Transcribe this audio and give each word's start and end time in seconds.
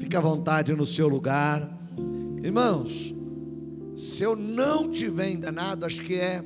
Fique 0.00 0.16
à 0.16 0.20
vontade 0.20 0.72
no 0.72 0.86
seu 0.86 1.06
lugar. 1.06 1.70
Irmãos, 2.42 3.14
se 3.94 4.22
eu 4.22 4.34
não 4.34 4.90
tiver 4.90 5.30
enganado, 5.30 5.84
acho 5.84 6.00
que 6.00 6.14
é 6.14 6.42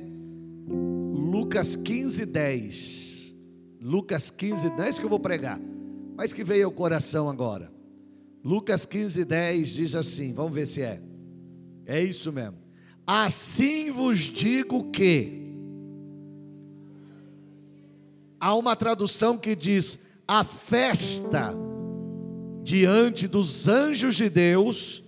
Lucas 0.67 1.73
15, 1.73 2.25
10. 2.25 3.35
Lucas 3.79 4.29
15, 4.29 4.69
não 4.71 4.83
é 4.83 4.89
isso 4.89 4.99
que 4.99 5.05
eu 5.05 5.09
vou 5.09 5.21
pregar, 5.21 5.59
mas 6.17 6.33
que 6.33 6.43
veio 6.43 6.65
ao 6.65 6.71
coração 6.71 7.29
agora. 7.29 7.71
Lucas 8.43 8.85
15, 8.85 9.23
10 9.23 9.69
diz 9.69 9.95
assim: 9.95 10.33
vamos 10.33 10.53
ver 10.53 10.67
se 10.67 10.81
é. 10.81 11.01
É 11.85 12.03
isso 12.03 12.33
mesmo. 12.33 12.57
Assim 13.07 13.89
vos 13.89 14.19
digo 14.19 14.91
que. 14.91 15.45
Há 18.37 18.53
uma 18.53 18.75
tradução 18.75 19.37
que 19.37 19.55
diz: 19.55 19.97
a 20.27 20.43
festa 20.43 21.55
diante 22.65 23.27
dos 23.27 23.67
anjos 23.67 24.15
de 24.15 24.27
Deus 24.27 25.03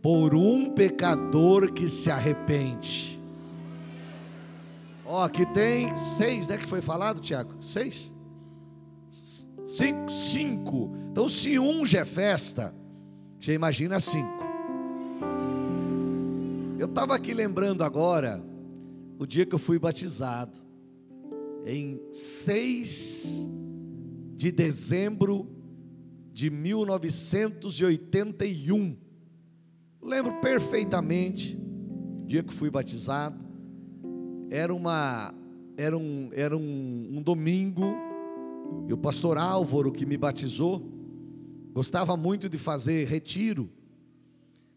por 0.00 0.34
um 0.34 0.70
pecador 0.70 1.70
que 1.70 1.88
se 1.90 2.10
arrepende. 2.10 3.20
Ó, 5.04 5.22
aqui 5.22 5.44
tem 5.52 5.94
seis, 5.98 6.48
né? 6.48 6.56
Que 6.56 6.64
foi 6.64 6.80
falado, 6.80 7.20
Tiago? 7.20 7.62
Seis? 7.62 8.10
Cinco, 9.66 10.10
cinco. 10.10 10.96
Então, 11.10 11.28
se 11.28 11.58
um 11.58 11.84
já 11.84 12.00
é 12.00 12.04
festa, 12.06 12.74
já 13.38 13.52
imagina 13.52 14.00
cinco. 14.00 14.46
Eu 16.78 16.86
estava 16.86 17.14
aqui 17.14 17.34
lembrando 17.34 17.84
agora 17.84 18.42
o 19.18 19.26
dia 19.26 19.44
que 19.44 19.54
eu 19.54 19.58
fui 19.58 19.78
batizado, 19.78 20.58
em 21.66 22.00
6 22.10 23.46
de 24.34 24.50
dezembro 24.50 25.55
de 26.36 26.50
1981. 26.50 28.96
lembro 30.02 30.38
perfeitamente, 30.42 31.58
dia 32.26 32.42
que 32.42 32.52
fui 32.52 32.68
batizado. 32.68 33.42
Era 34.50 34.74
uma 34.74 35.32
era 35.78 35.96
um 35.96 36.28
era 36.34 36.54
um, 36.54 37.08
um 37.14 37.22
domingo. 37.22 37.94
E 38.86 38.92
o 38.92 38.98
pastor 38.98 39.38
Álvaro 39.38 39.90
que 39.90 40.04
me 40.04 40.18
batizou 40.18 40.86
gostava 41.72 42.14
muito 42.18 42.50
de 42.50 42.58
fazer 42.58 43.08
retiro. 43.08 43.70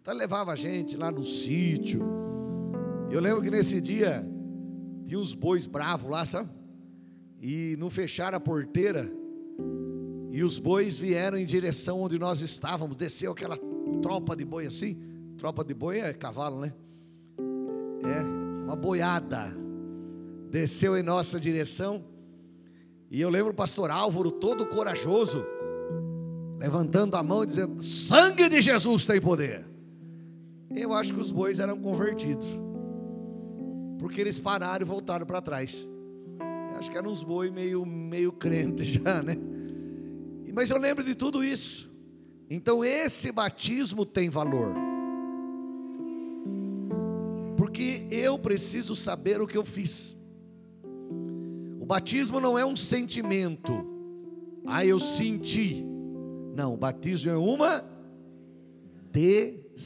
Então 0.02 0.14
levava 0.14 0.53
a 0.53 0.55
gente 0.55 0.95
lá 0.95 1.11
no 1.11 1.26
sítio. 1.26 2.02
Eu 3.11 3.20
lembro 3.20 3.42
que 3.42 3.52
nesse 3.52 3.81
dia 3.81 4.26
tinha 5.05 5.20
uns 5.20 5.33
bois 5.33 5.66
bravos 5.66 6.09
lá, 6.09 6.26
sabe? 6.26 6.50
E 7.42 7.76
não 7.78 7.89
fecharam 7.89 8.38
a 8.38 8.39
porteira 8.39 9.19
e 10.31 10.44
os 10.44 10.59
bois 10.59 10.97
vieram 10.97 11.38
em 11.38 11.45
direção 11.45 12.02
onde 12.02 12.19
nós 12.19 12.41
estávamos. 12.41 12.95
Desceu 12.95 13.31
aquela 13.31 13.58
tropa 14.02 14.36
de 14.36 14.45
boi 14.45 14.67
assim. 14.67 14.97
Tropa 15.38 15.63
de 15.63 15.73
boi 15.73 15.99
é 15.99 16.13
cavalo, 16.13 16.61
né? 16.61 16.73
É 18.03 18.66
uma 18.66 18.75
boiada. 18.75 19.52
Desceu 20.52 20.95
em 20.95 21.02
nossa 21.02 21.39
direção. 21.39 22.03
E 23.09 23.19
eu 23.19 23.30
lembro 23.30 23.52
o 23.52 23.55
pastor 23.55 23.89
Álvaro, 23.89 24.30
todo 24.30 24.67
corajoso, 24.67 25.44
levantando 26.59 27.16
a 27.16 27.23
mão 27.23 27.43
e 27.43 27.47
dizendo: 27.47 27.81
Sangue 27.81 28.47
de 28.49 28.61
Jesus 28.61 29.08
tem 29.08 29.19
poder. 29.19 29.66
Eu 30.75 30.93
acho 30.93 31.14
que 31.14 31.19
os 31.19 31.31
bois 31.31 31.59
eram 31.59 31.80
convertidos, 31.80 32.47
porque 33.97 34.21
eles 34.21 34.38
pararam 34.38 34.86
e 34.86 34.88
voltaram 34.88 35.25
para 35.25 35.41
trás. 35.41 35.88
Eu 36.71 36.77
acho 36.77 36.91
que 36.91 36.97
eram 36.97 37.11
uns 37.11 37.23
bois 37.23 37.52
meio, 37.52 37.83
meio 37.83 38.31
crentes 38.31 38.88
já, 39.03 39.23
né? 39.23 39.36
Mas 40.53 40.69
eu 40.69 40.78
lembro 40.78 41.03
de 41.03 41.16
tudo 41.16 41.44
isso. 41.44 41.89
Então 42.50 42.83
esse 42.83 43.31
batismo 43.31 44.05
tem 44.05 44.30
valor. 44.30 44.73
Porque 47.55 48.08
eu 48.09 48.39
preciso 48.39 48.95
saber 48.95 49.39
o 49.42 49.47
que 49.47 49.58
eu 49.58 49.66
fiz. 49.66 50.17
O 51.80 51.86
batismo 51.86 52.39
não 52.39 52.58
é 52.58 52.65
um 52.65 52.76
sentimento. 52.76 53.86
Ah, 54.65 54.86
eu 54.86 54.99
senti. 54.99 55.86
Não, 56.55 56.73
o 56.73 56.77
batismo 56.77 57.31
é 57.31 57.37
uma 57.37 57.83
decisão. 59.11 59.77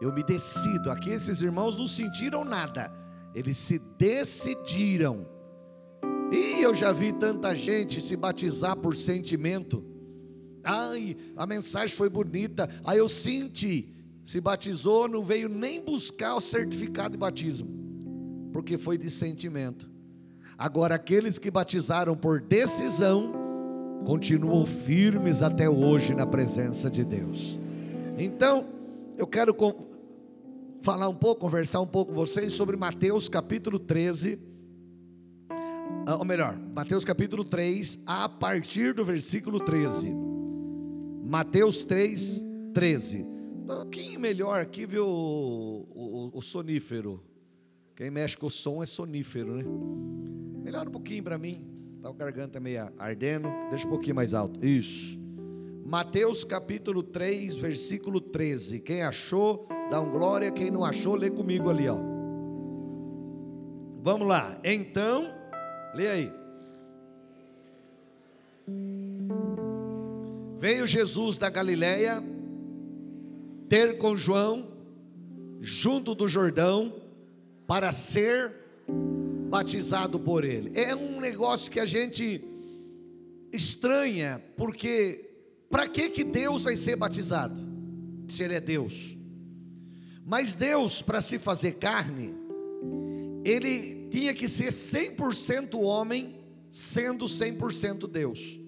Eu 0.00 0.12
me 0.12 0.22
decido. 0.22 0.90
Aqui 0.90 1.10
esses 1.10 1.40
irmãos 1.40 1.76
não 1.76 1.86
sentiram 1.86 2.44
nada. 2.44 2.92
Eles 3.34 3.56
se 3.56 3.78
decidiram 3.98 5.33
e 6.34 6.62
eu 6.62 6.74
já 6.74 6.92
vi 6.92 7.12
tanta 7.12 7.54
gente 7.54 8.00
se 8.00 8.16
batizar 8.16 8.76
por 8.76 8.96
sentimento. 8.96 9.84
Ai, 10.62 11.16
a 11.36 11.46
mensagem 11.46 11.94
foi 11.94 12.08
bonita. 12.08 12.68
Aí 12.84 12.98
eu 12.98 13.08
senti. 13.08 13.92
Se 14.24 14.40
batizou, 14.40 15.06
não 15.06 15.22
veio 15.22 15.48
nem 15.48 15.80
buscar 15.82 16.34
o 16.34 16.40
certificado 16.40 17.10
de 17.10 17.18
batismo, 17.18 17.68
porque 18.52 18.78
foi 18.78 18.96
de 18.96 19.10
sentimento. 19.10 19.90
Agora, 20.56 20.94
aqueles 20.94 21.38
que 21.38 21.50
batizaram 21.50 22.16
por 22.16 22.40
decisão, 22.40 23.32
continuam 24.06 24.64
firmes 24.64 25.42
até 25.42 25.68
hoje 25.68 26.14
na 26.14 26.26
presença 26.26 26.90
de 26.90 27.04
Deus. 27.04 27.58
Então, 28.16 28.66
eu 29.18 29.26
quero 29.26 29.54
falar 30.80 31.08
um 31.08 31.14
pouco, 31.14 31.42
conversar 31.42 31.80
um 31.80 31.86
pouco 31.86 32.12
com 32.12 32.18
vocês 32.18 32.54
sobre 32.54 32.76
Mateus 32.76 33.28
capítulo 33.28 33.78
13 33.78 34.38
ah, 34.38 34.53
ou 36.12 36.24
melhor, 36.24 36.56
Mateus 36.56 37.04
capítulo 37.04 37.44
3, 37.44 38.00
a 38.06 38.28
partir 38.28 38.92
do 38.92 39.04
versículo 39.04 39.60
13. 39.60 40.12
Mateus 41.24 41.84
3, 41.84 42.44
13. 42.74 43.22
Um 43.22 43.66
pouquinho 43.66 44.20
melhor 44.20 44.60
aqui, 44.60 44.84
viu, 44.84 45.06
o, 45.06 45.88
o, 45.94 46.38
o 46.38 46.42
sonífero. 46.42 47.22
Quem 47.96 48.10
mexe 48.10 48.36
com 48.36 48.46
o 48.46 48.50
som 48.50 48.82
é 48.82 48.86
sonífero, 48.86 49.56
né? 49.56 49.64
Melhor 50.62 50.88
um 50.88 50.90
pouquinho 50.90 51.22
para 51.22 51.38
mim. 51.38 51.64
Tá 52.02 52.10
o 52.10 52.14
garganta 52.14 52.60
meio 52.60 52.92
ardendo. 52.98 53.48
Deixa 53.70 53.86
um 53.86 53.90
pouquinho 53.90 54.16
mais 54.16 54.34
alto. 54.34 54.64
Isso. 54.64 55.18
Mateus 55.86 56.44
capítulo 56.44 57.02
3, 57.02 57.56
versículo 57.56 58.20
13. 58.20 58.80
Quem 58.80 59.02
achou, 59.02 59.66
dá 59.90 60.00
um 60.00 60.10
glória. 60.10 60.50
Quem 60.50 60.70
não 60.70 60.84
achou, 60.84 61.14
lê 61.14 61.30
comigo 61.30 61.70
ali, 61.70 61.88
ó. 61.88 61.96
Vamos 64.02 64.28
lá. 64.28 64.60
Então 64.62 65.33
Lê 65.94 66.08
aí. 66.08 66.32
Veio 70.58 70.86
Jesus 70.86 71.38
da 71.38 71.48
Galiléia 71.48 72.22
ter 73.68 73.98
com 73.98 74.16
João 74.16 74.72
junto 75.60 76.14
do 76.14 76.28
Jordão 76.28 77.00
para 77.66 77.92
ser 77.92 78.52
batizado 79.48 80.18
por 80.18 80.44
ele. 80.44 80.72
É 80.74 80.94
um 80.96 81.20
negócio 81.20 81.70
que 81.70 81.78
a 81.78 81.86
gente 81.86 82.44
estranha, 83.52 84.42
porque 84.56 85.30
para 85.70 85.88
que 85.88 86.10
que 86.10 86.24
Deus 86.24 86.64
vai 86.64 86.76
ser 86.76 86.96
batizado? 86.96 87.60
Se 88.28 88.42
ele 88.42 88.54
é 88.54 88.60
Deus. 88.60 89.16
Mas 90.24 90.54
Deus, 90.54 91.02
para 91.02 91.20
se 91.20 91.38
fazer 91.38 91.72
carne, 91.72 92.34
ele 93.44 94.08
tinha 94.10 94.32
que 94.32 94.48
ser 94.48 94.72
100% 94.72 95.78
homem, 95.78 96.34
sendo 96.70 97.26
100% 97.26 98.08
Deus. 98.08 98.58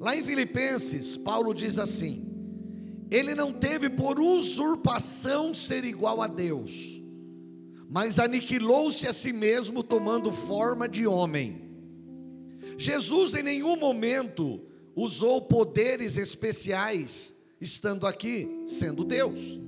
Lá 0.00 0.16
em 0.16 0.24
Filipenses, 0.24 1.16
Paulo 1.16 1.52
diz 1.52 1.78
assim: 1.78 2.26
Ele 3.10 3.34
não 3.34 3.52
teve 3.52 3.90
por 3.90 4.18
usurpação 4.18 5.52
ser 5.52 5.84
igual 5.84 6.22
a 6.22 6.26
Deus, 6.26 6.98
mas 7.90 8.18
aniquilou-se 8.18 9.06
a 9.06 9.12
si 9.12 9.32
mesmo, 9.32 9.82
tomando 9.82 10.32
forma 10.32 10.88
de 10.88 11.06
homem. 11.06 11.68
Jesus 12.78 13.34
em 13.34 13.42
nenhum 13.42 13.76
momento 13.76 14.60
usou 14.94 15.42
poderes 15.42 16.16
especiais, 16.16 17.36
estando 17.60 18.06
aqui, 18.06 18.62
sendo 18.64 19.04
Deus. 19.04 19.58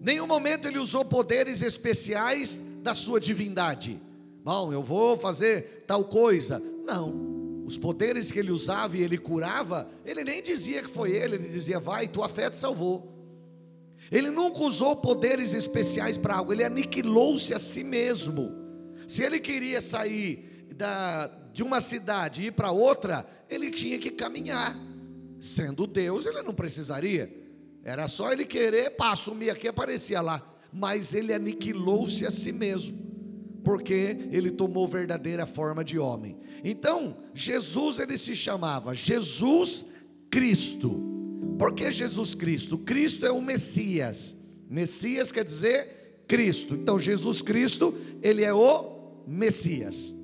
Nenhum 0.00 0.26
momento 0.26 0.66
ele 0.66 0.78
usou 0.78 1.04
poderes 1.04 1.60
especiais 1.60 2.62
da 2.88 2.94
sua 2.94 3.20
divindade. 3.20 4.00
Bom, 4.42 4.72
eu 4.72 4.82
vou 4.82 5.14
fazer 5.18 5.84
tal 5.86 6.04
coisa. 6.04 6.58
Não. 6.86 7.62
Os 7.66 7.76
poderes 7.76 8.32
que 8.32 8.38
ele 8.38 8.50
usava 8.50 8.96
e 8.96 9.02
ele 9.02 9.18
curava, 9.18 9.86
ele 10.06 10.24
nem 10.24 10.42
dizia 10.42 10.82
que 10.82 10.88
foi 10.88 11.12
ele, 11.12 11.34
ele 11.34 11.48
dizia, 11.48 11.78
vai, 11.78 12.08
tua 12.08 12.30
fé 12.30 12.48
te 12.48 12.56
salvou. 12.56 13.14
Ele 14.10 14.30
nunca 14.30 14.62
usou 14.62 14.96
poderes 14.96 15.52
especiais 15.52 16.16
para 16.16 16.36
algo, 16.36 16.50
ele 16.50 16.64
aniquilou-se 16.64 17.52
a 17.52 17.58
si 17.58 17.84
mesmo. 17.84 18.50
Se 19.06 19.22
ele 19.22 19.38
queria 19.38 19.82
sair 19.82 20.66
da, 20.74 21.26
de 21.52 21.62
uma 21.62 21.82
cidade 21.82 22.40
e 22.40 22.46
ir 22.46 22.52
para 22.52 22.70
outra, 22.70 23.26
ele 23.50 23.70
tinha 23.70 23.98
que 23.98 24.10
caminhar. 24.10 24.74
Sendo 25.38 25.86
Deus, 25.86 26.24
ele 26.24 26.40
não 26.40 26.54
precisaria. 26.54 27.30
Era 27.84 28.08
só 28.08 28.32
ele 28.32 28.46
querer, 28.46 28.96
pá, 28.96 29.14
sumir 29.14 29.50
aqui, 29.50 29.68
aparecia 29.68 30.22
lá 30.22 30.57
mas 30.72 31.14
ele 31.14 31.32
aniquilou-se 31.32 32.26
a 32.26 32.30
si 32.30 32.52
mesmo, 32.52 32.98
porque 33.64 34.28
ele 34.30 34.50
tomou 34.50 34.86
verdadeira 34.86 35.46
forma 35.46 35.82
de 35.84 35.98
homem. 35.98 36.36
Então, 36.64 37.16
Jesus 37.34 37.98
ele 37.98 38.18
se 38.18 38.36
chamava 38.36 38.94
Jesus 38.94 39.86
Cristo. 40.30 41.02
Por 41.58 41.74
que 41.74 41.90
Jesus 41.90 42.34
Cristo? 42.34 42.78
Cristo 42.78 43.26
é 43.26 43.32
o 43.32 43.42
Messias. 43.42 44.36
Messias 44.68 45.32
quer 45.32 45.44
dizer 45.44 46.22
Cristo. 46.28 46.74
Então, 46.74 46.98
Jesus 46.98 47.42
Cristo, 47.42 47.94
ele 48.22 48.44
é 48.44 48.52
o 48.52 49.24
Messias. 49.26 50.14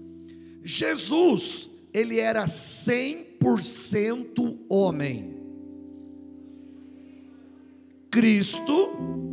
Jesus, 0.62 1.70
ele 1.92 2.20
era 2.20 2.44
100% 2.44 4.58
homem. 4.68 5.34
Cristo 8.10 9.32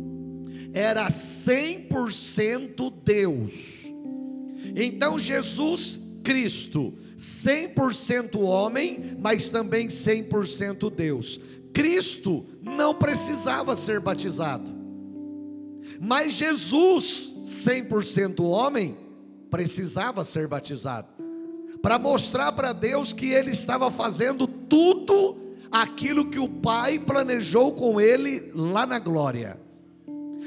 era 0.72 1.08
100% 1.08 2.92
Deus. 3.04 3.82
Então 4.74 5.18
Jesus 5.18 6.00
Cristo, 6.22 6.94
100% 7.16 8.38
homem, 8.40 9.16
mas 9.18 9.50
também 9.50 9.88
100% 9.88 10.90
Deus. 10.90 11.40
Cristo 11.72 12.44
não 12.62 12.94
precisava 12.94 13.74
ser 13.76 14.00
batizado. 14.00 14.70
Mas 16.00 16.32
Jesus, 16.34 17.34
100% 17.44 18.40
homem, 18.40 18.96
precisava 19.50 20.24
ser 20.24 20.48
batizado. 20.48 21.08
Para 21.82 21.98
mostrar 21.98 22.52
para 22.52 22.72
Deus 22.72 23.12
que 23.12 23.26
ele 23.26 23.50
estava 23.50 23.90
fazendo 23.90 24.46
tudo 24.46 25.36
aquilo 25.70 26.30
que 26.30 26.38
o 26.38 26.48
Pai 26.48 26.98
planejou 26.98 27.72
com 27.72 28.00
ele 28.00 28.50
lá 28.54 28.86
na 28.86 28.98
glória 28.98 29.60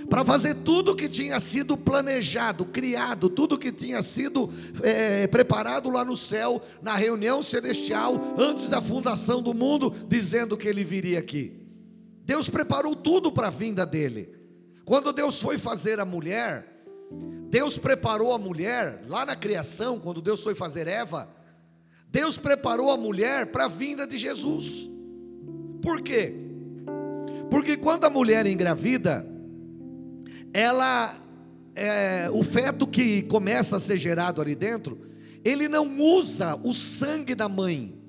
para 0.09 0.23
fazer 0.23 0.55
tudo 0.55 0.95
que 0.95 1.09
tinha 1.09 1.39
sido 1.39 1.75
planejado, 1.75 2.65
criado, 2.65 3.29
tudo 3.29 3.57
que 3.57 3.71
tinha 3.71 4.01
sido 4.01 4.51
é, 4.83 5.27
preparado 5.27 5.89
lá 5.89 6.05
no 6.05 6.15
céu, 6.15 6.61
na 6.81 6.95
reunião 6.95 7.41
celestial, 7.41 8.19
antes 8.37 8.69
da 8.69 8.81
fundação 8.81 9.41
do 9.41 9.53
mundo, 9.53 9.93
dizendo 10.07 10.57
que 10.57 10.67
ele 10.67 10.83
viria 10.83 11.19
aqui. 11.19 11.53
Deus 12.23 12.49
preparou 12.49 12.95
tudo 12.95 13.31
para 13.31 13.47
a 13.47 13.51
vinda 13.51 13.85
dele. 13.85 14.29
Quando 14.83 15.11
Deus 15.11 15.41
foi 15.41 15.57
fazer 15.57 15.99
a 15.99 16.05
mulher, 16.05 16.83
Deus 17.49 17.77
preparou 17.77 18.33
a 18.33 18.37
mulher, 18.37 19.03
lá 19.07 19.25
na 19.25 19.35
criação, 19.35 19.99
quando 19.99 20.21
Deus 20.21 20.41
foi 20.41 20.53
fazer 20.53 20.87
Eva, 20.87 21.29
Deus 22.09 22.37
preparou 22.37 22.91
a 22.91 22.97
mulher 22.97 23.47
para 23.47 23.65
a 23.65 23.69
vinda 23.69 24.05
de 24.05 24.17
Jesus. 24.17 24.89
Por 25.81 26.01
quê? 26.01 26.33
Porque 27.49 27.77
quando 27.77 28.05
a 28.05 28.09
mulher 28.09 28.45
engravida, 28.45 29.25
ela, 30.55 31.13
é, 31.75 32.29
o 32.31 32.41
feto 32.41 32.87
que 32.87 33.23
começa 33.23 33.75
a 33.75 33.79
ser 33.79 33.97
gerado 33.97 34.41
ali 34.41 34.55
dentro, 34.55 34.97
ele 35.43 35.67
não 35.67 35.99
usa 35.99 36.55
o 36.63 36.73
sangue 36.73 37.35
da 37.35 37.49
mãe. 37.49 38.01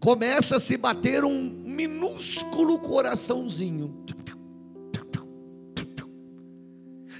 Começa 0.00 0.56
a 0.56 0.60
se 0.60 0.78
bater 0.78 1.24
um 1.24 1.62
minúsculo 1.66 2.78
coraçãozinho. 2.78 4.02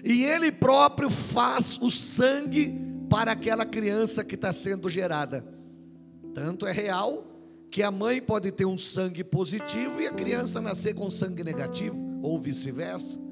E 0.03 0.25
ele 0.25 0.51
próprio 0.51 1.11
faz 1.11 1.79
o 1.83 1.91
sangue 1.91 2.75
para 3.11 3.33
aquela 3.33 3.67
criança 3.67 4.25
que 4.25 4.35
está 4.35 4.51
sendo 4.51 4.89
gerada. 4.89 5.45
Tanto 6.35 6.67
é 6.67 6.73
real 6.73 7.27
que 7.71 7.83
a 7.83 7.91
mãe 7.91 8.23
pode 8.23 8.51
ter 8.51 8.65
um 8.65 8.79
sangue 8.79 9.23
positivo 9.23 10.01
e 10.01 10.07
a 10.07 10.13
criança 10.13 10.59
nascer 10.59 10.95
com 10.95 11.11
sangue 11.11 11.45
negativo, 11.45 11.99
ou 12.23 12.41
vice-versa. 12.41 13.26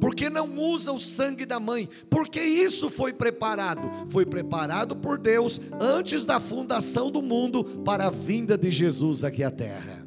Porque 0.00 0.30
não 0.30 0.56
usa 0.56 0.92
o 0.92 0.98
sangue 0.98 1.44
da 1.44 1.60
mãe? 1.60 1.88
Porque 2.08 2.40
isso 2.40 2.90
foi 2.90 3.12
preparado. 3.12 3.90
Foi 4.10 4.24
preparado 4.24 4.96
por 4.96 5.18
Deus 5.18 5.60
antes 5.80 6.24
da 6.26 6.40
fundação 6.40 7.10
do 7.10 7.22
mundo 7.22 7.64
para 7.84 8.06
a 8.06 8.10
vinda 8.10 8.56
de 8.56 8.70
Jesus 8.70 9.24
aqui 9.24 9.42
à 9.42 9.50
terra. 9.50 10.06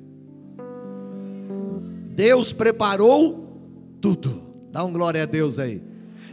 Deus 2.15 2.53
preparou 2.53 3.45
tudo. 3.99 4.41
Dá 4.71 4.83
um 4.83 4.91
glória 4.91 5.23
a 5.23 5.25
Deus 5.25 5.59
aí. 5.59 5.81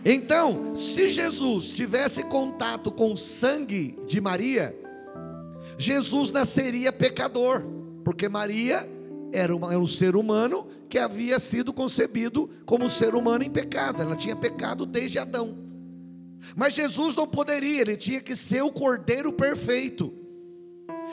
Então, 0.05 0.75
se 0.75 1.11
Jesus 1.11 1.71
tivesse 1.71 2.25
contato 2.25 2.91
com 2.91 3.13
o 3.13 3.17
sangue 3.17 3.99
de 4.07 4.21
Maria, 4.21 4.77
Jesus 5.79 6.33
nasceria 6.33 6.93
pecador, 6.93 7.65
porque 8.05 8.29
Maria 8.29 8.89
era, 9.33 9.55
uma, 9.55 9.71
era 9.71 9.81
um 9.81 9.87
ser 9.87 10.15
humano 10.15 10.67
que 10.89 10.99
havia 10.99 11.39
sido 11.39 11.73
concebido 11.73 12.51
como 12.65 12.89
ser 12.91 13.15
humano 13.15 13.43
em 13.43 13.51
pecado, 13.51 14.03
ela 14.03 14.17
tinha 14.17 14.37
pecado 14.37 14.85
desde 14.85 15.19
Adão. 15.19 15.57
Mas 16.55 16.75
Jesus 16.75 17.17
não 17.17 17.27
poderia, 17.27 17.81
ele 17.81 17.97
tinha 17.97 18.21
que 18.21 18.37
ser 18.37 18.63
o 18.63 18.73
cordeiro 18.73 19.33
perfeito. 19.33 20.13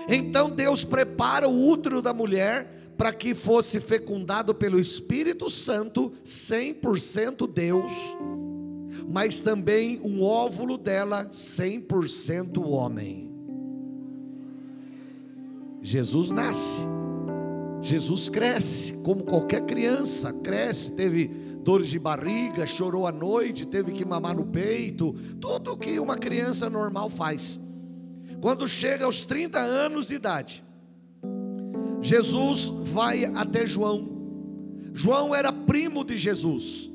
Então 0.08 0.50
Deus 0.50 0.84
prepara 0.84 1.48
o 1.48 1.70
útero 1.70 2.02
da 2.02 2.14
mulher 2.14 2.94
para 2.98 3.14
que 3.14 3.34
fosse 3.34 3.80
fecundado 3.80 4.54
pelo 4.54 4.80
Espírito 4.80 5.50
Santo, 5.50 6.12
100% 6.26 7.50
Deus, 7.50 7.94
mas 9.08 9.40
também 9.40 10.02
um 10.04 10.22
óvulo 10.22 10.78
dela, 10.78 11.30
100% 11.32 12.62
homem. 12.62 13.32
Jesus 15.82 16.30
nasce. 16.30 16.82
Jesus 17.82 18.30
cresce, 18.30 18.94
como 19.04 19.24
qualquer 19.24 19.66
criança, 19.66 20.34
cresce, 20.34 20.92
teve 20.92 21.28
dores 21.64 21.88
de 21.88 22.00
barriga, 22.00 22.66
chorou 22.66 23.06
à 23.06 23.12
noite, 23.12 23.66
teve 23.66 23.92
que 23.92 24.06
mamar 24.06 24.36
no 24.36 24.46
peito, 24.46 25.14
tudo 25.40 25.78
que 25.78 26.00
uma 26.00 26.18
criança 26.18 26.70
normal 26.70 27.10
faz. 27.10 27.60
Quando 28.42 28.68
chega 28.68 29.06
aos 29.06 29.24
30 29.24 29.60
anos 29.60 30.08
de 30.08 30.16
idade, 30.16 30.64
Jesus 32.02 32.70
vai 32.92 33.26
até 33.26 33.68
João. 33.68 34.08
João 34.94 35.36
era 35.36 35.52
primo 35.52 36.04
de 36.04 36.18
Jesus. 36.18 36.90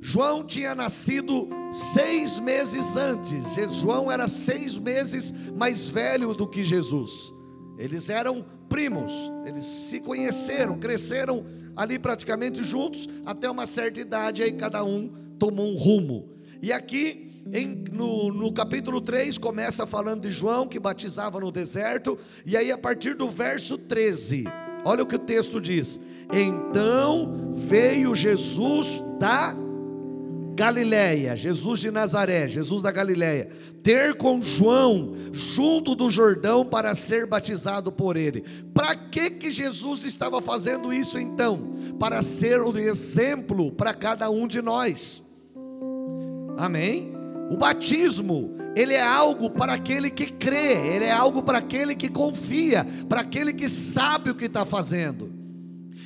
João 0.00 0.44
tinha 0.44 0.74
nascido 0.74 1.48
seis 1.72 2.38
meses 2.38 2.96
antes. 2.96 3.54
João 3.80 4.12
era 4.12 4.28
seis 4.28 4.76
meses 4.76 5.32
mais 5.56 5.88
velho 5.88 6.34
do 6.34 6.46
que 6.46 6.62
Jesus. 6.62 7.32
Eles 7.78 8.10
eram 8.10 8.44
primos, 8.74 9.30
eles 9.46 9.62
se 9.62 10.00
conheceram, 10.00 10.76
cresceram 10.76 11.46
ali 11.76 11.96
praticamente 11.96 12.60
juntos, 12.64 13.08
até 13.24 13.48
uma 13.48 13.68
certa 13.68 14.00
idade, 14.00 14.42
aí 14.42 14.50
cada 14.50 14.82
um 14.82 15.12
tomou 15.38 15.72
um 15.72 15.76
rumo. 15.76 16.28
E 16.60 16.72
aqui, 16.72 17.30
em, 17.52 17.84
no, 17.92 18.32
no 18.32 18.52
capítulo 18.52 19.00
3, 19.00 19.38
começa 19.38 19.86
falando 19.86 20.22
de 20.22 20.32
João 20.32 20.66
que 20.66 20.80
batizava 20.80 21.38
no 21.38 21.52
deserto, 21.52 22.18
e 22.44 22.56
aí 22.56 22.72
a 22.72 22.76
partir 22.76 23.14
do 23.14 23.30
verso 23.30 23.78
13, 23.78 24.42
olha 24.84 25.04
o 25.04 25.06
que 25.06 25.14
o 25.14 25.20
texto 25.20 25.60
diz: 25.60 26.00
Então 26.32 27.52
veio 27.54 28.12
Jesus 28.12 29.00
da 29.20 29.54
Galileia, 30.54 31.36
Jesus 31.36 31.80
de 31.80 31.90
Nazaré, 31.90 32.48
Jesus 32.48 32.82
da 32.82 32.90
Galileia, 32.90 33.48
ter 33.82 34.14
com 34.14 34.40
João 34.40 35.14
junto 35.32 35.94
do 35.94 36.10
Jordão 36.10 36.64
para 36.64 36.94
ser 36.94 37.26
batizado 37.26 37.90
por 37.90 38.16
ele. 38.16 38.42
Para 38.72 38.94
que 38.94 39.30
que 39.30 39.50
Jesus 39.50 40.04
estava 40.04 40.40
fazendo 40.40 40.92
isso 40.92 41.18
então? 41.18 41.74
Para 41.98 42.22
ser 42.22 42.62
um 42.62 42.76
exemplo 42.78 43.72
para 43.72 43.92
cada 43.92 44.30
um 44.30 44.46
de 44.46 44.62
nós. 44.62 45.22
Amém? 46.56 47.12
O 47.50 47.56
batismo, 47.56 48.56
ele 48.76 48.94
é 48.94 49.02
algo 49.02 49.50
para 49.50 49.74
aquele 49.74 50.08
que 50.08 50.26
crê, 50.26 50.72
ele 50.94 51.04
é 51.04 51.12
algo 51.12 51.42
para 51.42 51.58
aquele 51.58 51.94
que 51.94 52.08
confia, 52.08 52.86
para 53.08 53.20
aquele 53.20 53.52
que 53.52 53.68
sabe 53.68 54.30
o 54.30 54.34
que 54.34 54.46
está 54.46 54.64
fazendo. 54.64 55.30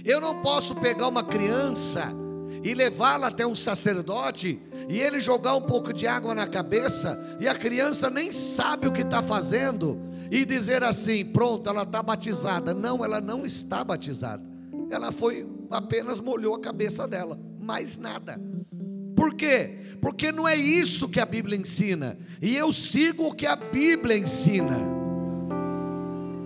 Eu 0.05 0.21
não 0.21 0.41
posso 0.41 0.75
pegar 0.75 1.07
uma 1.07 1.23
criança 1.23 2.13
e 2.63 2.75
levá-la 2.75 3.29
até 3.29 3.47
um 3.47 3.55
sacerdote 3.55 4.61
e 4.89 5.01
ele 5.01 5.21
jogar 5.21 5.55
um 5.55 5.63
pouco 5.63 5.93
de 5.93 6.07
água 6.07 6.35
na 6.35 6.47
cabeça 6.47 7.37
e 7.41 7.47
a 7.47 7.55
criança 7.55 8.09
nem 8.11 8.33
sabe 8.33 8.89
o 8.89 8.93
que 8.93 9.03
está 9.03 9.23
fazendo 9.23 10.01
e 10.31 10.45
dizer 10.45 10.83
assim: 10.83 11.25
pronto, 11.25 11.69
ela 11.69 11.83
está 11.83 12.03
batizada. 12.03 12.75
Não, 12.75 13.05
ela 13.05 13.21
não 13.21 13.45
está 13.45 13.83
batizada. 13.85 14.43
Ela 14.91 15.13
foi 15.13 15.47
apenas 15.71 16.21
molhou 16.21 16.55
a 16.55 16.61
cabeça 16.61 17.07
dela, 17.07 17.39
mais 17.61 17.97
nada. 17.97 18.41
Por 19.15 19.35
quê? 19.35 19.79
Porque 20.01 20.31
não 20.31 20.47
é 20.47 20.57
isso 20.57 21.09
que 21.09 21.21
a 21.21 21.27
Bíblia 21.27 21.59
ensina. 21.59 22.19
E 22.41 22.57
eu 22.57 22.73
sigo 22.73 23.29
o 23.29 23.35
que 23.35 23.47
a 23.47 23.57
Bíblia 23.57 24.17
ensina. 24.17 24.79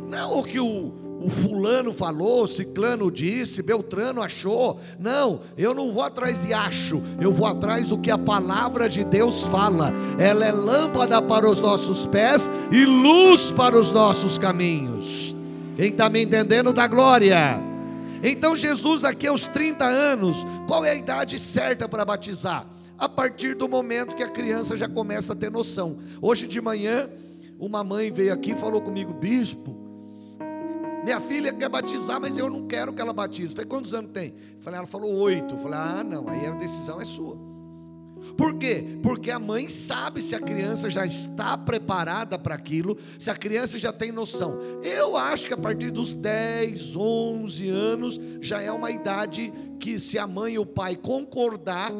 Não 0.08 0.38
o 0.38 0.42
que 0.42 0.58
o, 0.58 1.01
o 1.22 1.30
fulano 1.30 1.92
falou, 1.92 2.46
ciclano 2.46 3.10
disse, 3.10 3.62
Beltrano 3.62 4.20
achou. 4.20 4.80
Não, 4.98 5.40
eu 5.56 5.72
não 5.72 5.92
vou 5.92 6.02
atrás 6.02 6.42
de 6.42 6.52
acho, 6.52 7.02
eu 7.20 7.32
vou 7.32 7.46
atrás 7.46 7.88
do 7.88 7.98
que 7.98 8.10
a 8.10 8.18
palavra 8.18 8.88
de 8.88 9.04
Deus 9.04 9.44
fala. 9.44 9.92
Ela 10.18 10.44
é 10.46 10.52
lâmpada 10.52 11.22
para 11.22 11.48
os 11.48 11.60
nossos 11.60 12.04
pés 12.06 12.50
e 12.70 12.84
luz 12.84 13.52
para 13.52 13.78
os 13.78 13.92
nossos 13.92 14.36
caminhos. 14.36 15.34
Quem 15.76 15.90
está 15.90 16.08
me 16.08 16.22
entendendo 16.22 16.72
da 16.72 16.86
glória? 16.86 17.60
Então 18.22 18.56
Jesus 18.56 19.04
aqui 19.04 19.26
aos 19.26 19.46
30 19.46 19.84
anos, 19.84 20.46
qual 20.66 20.84
é 20.84 20.90
a 20.90 20.94
idade 20.94 21.38
certa 21.38 21.88
para 21.88 22.04
batizar? 22.04 22.66
A 22.98 23.08
partir 23.08 23.54
do 23.54 23.68
momento 23.68 24.14
que 24.14 24.22
a 24.22 24.28
criança 24.28 24.76
já 24.76 24.88
começa 24.88 25.32
a 25.32 25.36
ter 25.36 25.50
noção. 25.50 25.98
Hoje 26.20 26.46
de 26.46 26.60
manhã, 26.60 27.08
uma 27.58 27.82
mãe 27.82 28.12
veio 28.12 28.32
aqui 28.32 28.52
e 28.52 28.56
falou 28.56 28.80
comigo, 28.80 29.12
bispo, 29.12 29.81
minha 31.02 31.20
filha 31.20 31.52
quer 31.52 31.68
batizar, 31.68 32.20
mas 32.20 32.38
eu 32.38 32.48
não 32.48 32.66
quero 32.66 32.92
que 32.92 33.00
ela 33.00 33.12
batize. 33.12 33.54
Falei, 33.54 33.68
quantos 33.68 33.92
anos 33.92 34.12
tem? 34.12 34.34
Falei, 34.60 34.78
ela 34.78 34.86
falou 34.86 35.12
oito. 35.16 35.56
Falei, 35.56 35.78
ah, 35.78 36.04
não, 36.04 36.28
aí 36.28 36.46
a 36.46 36.52
decisão 36.52 37.00
é 37.00 37.04
sua. 37.04 37.52
Por 38.36 38.54
quê? 38.56 38.98
Porque 39.02 39.30
a 39.30 39.38
mãe 39.38 39.68
sabe 39.68 40.22
se 40.22 40.34
a 40.34 40.40
criança 40.40 40.88
já 40.88 41.04
está 41.04 41.58
preparada 41.58 42.38
para 42.38 42.54
aquilo, 42.54 42.96
se 43.18 43.30
a 43.30 43.34
criança 43.34 43.78
já 43.78 43.92
tem 43.92 44.12
noção. 44.12 44.58
Eu 44.82 45.16
acho 45.16 45.46
que 45.46 45.54
a 45.54 45.56
partir 45.56 45.90
dos 45.90 46.14
10, 46.14 46.96
11 46.96 47.68
anos 47.68 48.20
já 48.40 48.62
é 48.62 48.70
uma 48.70 48.90
idade 48.90 49.52
que, 49.78 49.98
se 49.98 50.18
a 50.18 50.26
mãe 50.26 50.54
e 50.54 50.58
o 50.58 50.64
pai 50.64 50.96
concordar, 50.96 51.90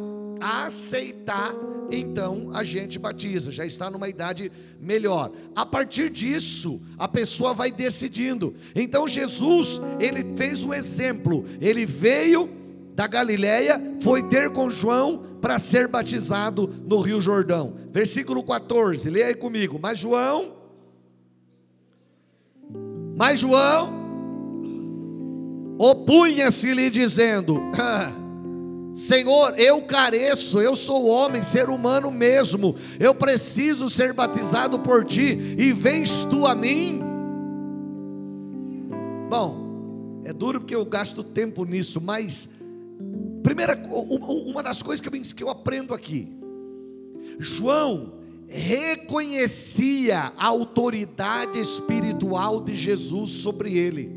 aceitar, 0.42 1.54
então 1.90 2.50
a 2.52 2.64
gente 2.64 2.98
batiza, 2.98 3.52
já 3.52 3.64
está 3.64 3.90
numa 3.90 4.08
idade 4.08 4.50
melhor. 4.80 5.30
A 5.54 5.64
partir 5.64 6.10
disso, 6.10 6.80
a 6.98 7.06
pessoa 7.06 7.54
vai 7.54 7.70
decidindo. 7.70 8.54
Então 8.74 9.06
Jesus, 9.06 9.80
ele 10.00 10.34
fez 10.36 10.64
um 10.64 10.74
exemplo. 10.74 11.44
Ele 11.60 11.86
veio 11.86 12.48
da 12.94 13.06
Galileia, 13.06 13.80
foi 14.00 14.22
ter 14.24 14.50
com 14.50 14.68
João 14.68 15.24
para 15.40 15.58
ser 15.58 15.88
batizado 15.88 16.72
no 16.86 17.00
Rio 17.00 17.20
Jordão. 17.20 17.74
Versículo 17.90 18.42
14, 18.42 19.08
leia 19.08 19.26
aí 19.26 19.34
comigo. 19.34 19.78
Mas 19.80 19.98
João, 19.98 20.52
mas 23.16 23.38
João 23.38 24.02
opunha-se-lhe 25.78 26.90
dizendo: 26.90 27.60
ah, 27.78 28.10
Senhor, 28.94 29.58
eu 29.58 29.82
careço, 29.82 30.60
eu 30.60 30.76
sou 30.76 31.06
homem, 31.06 31.42
ser 31.42 31.70
humano 31.70 32.10
mesmo, 32.10 32.76
eu 33.00 33.14
preciso 33.14 33.88
ser 33.88 34.12
batizado 34.12 34.78
por 34.80 35.04
ti, 35.04 35.54
e 35.58 35.72
vens 35.72 36.24
tu 36.24 36.46
a 36.46 36.54
mim? 36.54 37.00
Bom, 39.30 40.20
é 40.24 40.32
duro 40.32 40.60
porque 40.60 40.74
eu 40.74 40.84
gasto 40.84 41.24
tempo 41.24 41.64
nisso, 41.64 42.00
mas 42.00 42.50
primeira, 43.42 43.76
uma 43.76 44.62
das 44.62 44.82
coisas 44.82 45.32
que 45.32 45.42
eu, 45.42 45.48
aprendo 45.48 45.94
aqui, 45.94 46.28
João 47.38 48.20
reconhecia 48.46 50.32
a 50.36 50.46
autoridade 50.46 51.58
espiritual 51.58 52.60
de 52.60 52.74
Jesus 52.74 53.30
sobre 53.30 53.76
ele. 53.78 54.12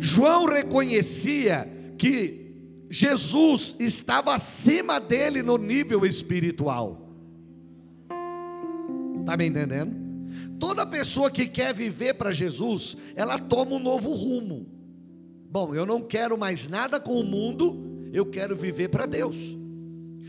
João 0.00 0.46
reconhecia 0.46 1.72
que 1.96 2.43
Jesus 2.94 3.74
estava 3.80 4.32
acima 4.32 5.00
dele 5.00 5.42
no 5.42 5.58
nível 5.58 6.06
espiritual. 6.06 7.10
Está 9.18 9.36
me 9.36 9.48
entendendo? 9.48 9.96
Toda 10.60 10.86
pessoa 10.86 11.28
que 11.28 11.48
quer 11.48 11.74
viver 11.74 12.14
para 12.14 12.30
Jesus, 12.30 12.96
ela 13.16 13.36
toma 13.36 13.72
um 13.72 13.78
novo 13.80 14.12
rumo. 14.12 14.68
Bom, 15.50 15.74
eu 15.74 15.84
não 15.84 16.02
quero 16.02 16.38
mais 16.38 16.68
nada 16.68 17.00
com 17.00 17.18
o 17.18 17.24
mundo, 17.24 18.08
eu 18.12 18.26
quero 18.26 18.54
viver 18.54 18.90
para 18.90 19.06
Deus. 19.06 19.56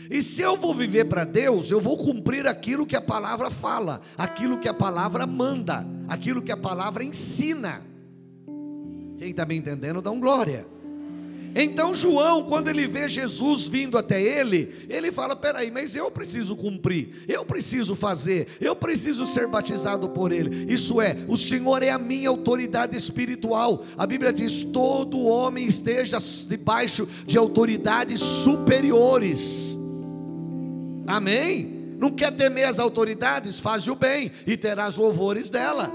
E 0.10 0.24
se 0.24 0.41
eu 0.41 0.57
vou 0.57 0.74
viver 0.74 1.05
para 1.05 1.24
Deus, 1.24 1.69
eu 1.69 1.79
vou 1.79 1.95
cumprir 1.95 2.48
aquilo 2.48 2.84
que 2.84 2.95
a 2.95 3.01
palavra 3.01 3.51
fala, 3.51 4.01
aquilo 4.17 4.57
que 4.57 4.67
a 4.67 4.74
palavra 4.74 5.27
manda, 5.27 5.86
aquilo 6.07 6.41
que 6.41 6.51
a 6.51 6.57
palavra 6.57 7.03
ensina. 7.03 7.86
Quem 9.19 9.29
está 9.29 9.45
me 9.45 9.55
entendendo, 9.55 10.01
dá 10.01 10.10
um 10.10 10.19
glória. 10.19 10.74
Então 11.57 11.95
João, 11.95 12.43
quando 12.43 12.67
ele 12.67 12.85
vê 12.85 13.07
Jesus 13.07 13.65
vindo 13.65 13.97
até 13.97 14.21
ele, 14.21 14.75
ele 14.89 15.09
fala: 15.09 15.38
peraí, 15.38 15.71
mas 15.71 15.95
eu 15.95 16.12
preciso 16.12 16.53
cumprir, 16.53 17.24
eu 17.29 17.45
preciso 17.45 17.95
fazer, 17.95 18.50
eu 18.59 18.75
preciso 18.75 19.25
ser 19.25 19.47
batizado 19.47 20.09
por 20.09 20.33
ele. 20.33 20.71
Isso 20.71 21.00
é, 21.00 21.15
o 21.29 21.38
Senhor 21.38 21.81
é 21.81 21.89
a 21.91 21.97
minha 21.97 22.27
autoridade 22.27 22.97
espiritual. 22.97 23.85
A 23.97 24.05
Bíblia 24.05 24.33
diz: 24.33 24.63
todo 24.63 25.17
homem 25.21 25.65
esteja 25.65 26.17
debaixo 26.45 27.07
de 27.25 27.38
autoridades 27.38 28.19
superiores. 28.19 29.77
Amém? 31.07 31.75
Não 31.97 32.12
quer 32.12 32.31
temer 32.35 32.67
as 32.67 32.79
autoridades? 32.79 33.59
Faz 33.59 33.88
o 33.88 33.95
bem 33.95 34.29
e 34.45 34.57
terás 34.57 34.97
louvores 34.97 35.50
dela. 35.50 35.89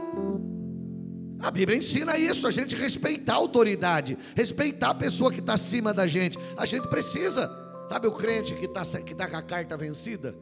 A 1.42 1.50
Bíblia 1.50 1.78
ensina 1.78 2.18
isso, 2.18 2.47
a 2.47 2.50
gente 2.50 2.76
respeitar 2.76 3.32
a 3.32 3.37
autoridade, 3.37 4.18
respeitar 4.37 4.90
a 4.90 4.94
pessoa 4.94 5.32
que 5.32 5.40
está 5.40 5.54
acima 5.54 5.92
da 5.94 6.06
gente. 6.06 6.38
A 6.56 6.66
gente 6.66 6.87
precisa. 6.88 7.50
Sabe 7.88 8.06
o 8.06 8.12
crente 8.12 8.54
que 8.54 8.66
está 8.66 8.82
que 9.00 9.14
tá 9.14 9.28
com 9.28 9.37
a 9.37 9.42
carta 9.42 9.76
vencida? 9.76 10.35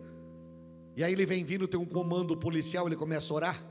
E 0.97 1.05
aí 1.05 1.13
ele 1.13 1.25
vem 1.25 1.45
vindo, 1.45 1.69
tem 1.69 1.79
um 1.79 1.87
comando 1.87 2.37
policial, 2.37 2.87
ele 2.87 2.97
começa 2.97 3.33
a 3.33 3.37
orar. 3.37 3.65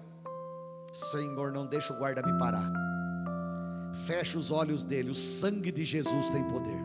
Senhor, 0.94 1.52
não 1.52 1.68
deixa 1.68 1.94
o 1.94 1.98
guarda 1.98 2.22
me 2.26 2.38
parar. 2.40 2.72
Fecha 4.06 4.38
os 4.38 4.50
olhos 4.50 4.86
dele, 4.86 5.10
o 5.10 5.16
sangue 5.16 5.72
de 5.72 5.84
Jesus 5.84 6.30
tem 6.30 6.44
poder. 6.46 6.82